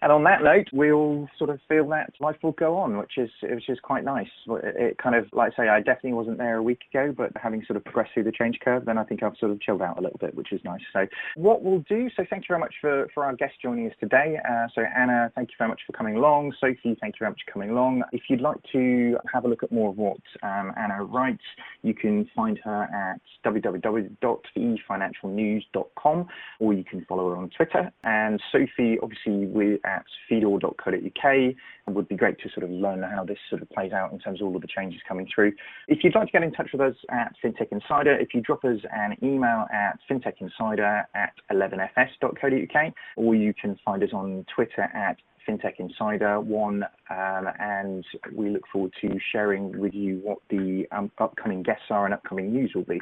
[0.02, 3.16] And on that note, we all sort of feel that life will go on, which
[3.16, 4.28] is which is quite nice.
[4.46, 7.64] It kind of, like I say, I definitely wasn't there a week ago, but having
[7.66, 9.98] sort of progressed through the change curve, then I think I've sort of chilled out
[9.98, 10.80] a little bit, which is nice.
[10.92, 13.94] So what we'll do, so thank you very much for, for our guest joining us
[13.98, 14.38] today.
[14.48, 16.54] Uh, so Anna, thank you very much for coming along.
[16.60, 18.02] Sophie, thank you very much for coming along.
[18.12, 21.44] If you'd like to have a look at more of what um, Anna writes,
[21.82, 26.28] you can find her at www.thefinancialnews.com
[26.60, 27.90] or you can follow her on Twitter.
[28.02, 31.34] And Sophie, obviously, we're at fidor.co.uk.
[31.34, 31.56] It
[31.90, 34.40] would be great to sort of learn how this sort of plays out in terms
[34.40, 35.52] of all of the changes coming through.
[35.88, 38.64] If you'd like to get in touch with us at FinTech Insider, if you drop
[38.64, 45.16] us an email at fintechinsider at 11fs.co.uk, or you can find us on Twitter at
[45.46, 51.10] FinTech Insider one, um, and we look forward to sharing with you what the um,
[51.18, 53.00] upcoming guests are and upcoming news will be.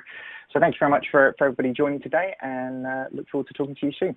[0.52, 3.76] So thanks very much for, for everybody joining today, and uh, look forward to talking
[3.76, 4.16] to you soon.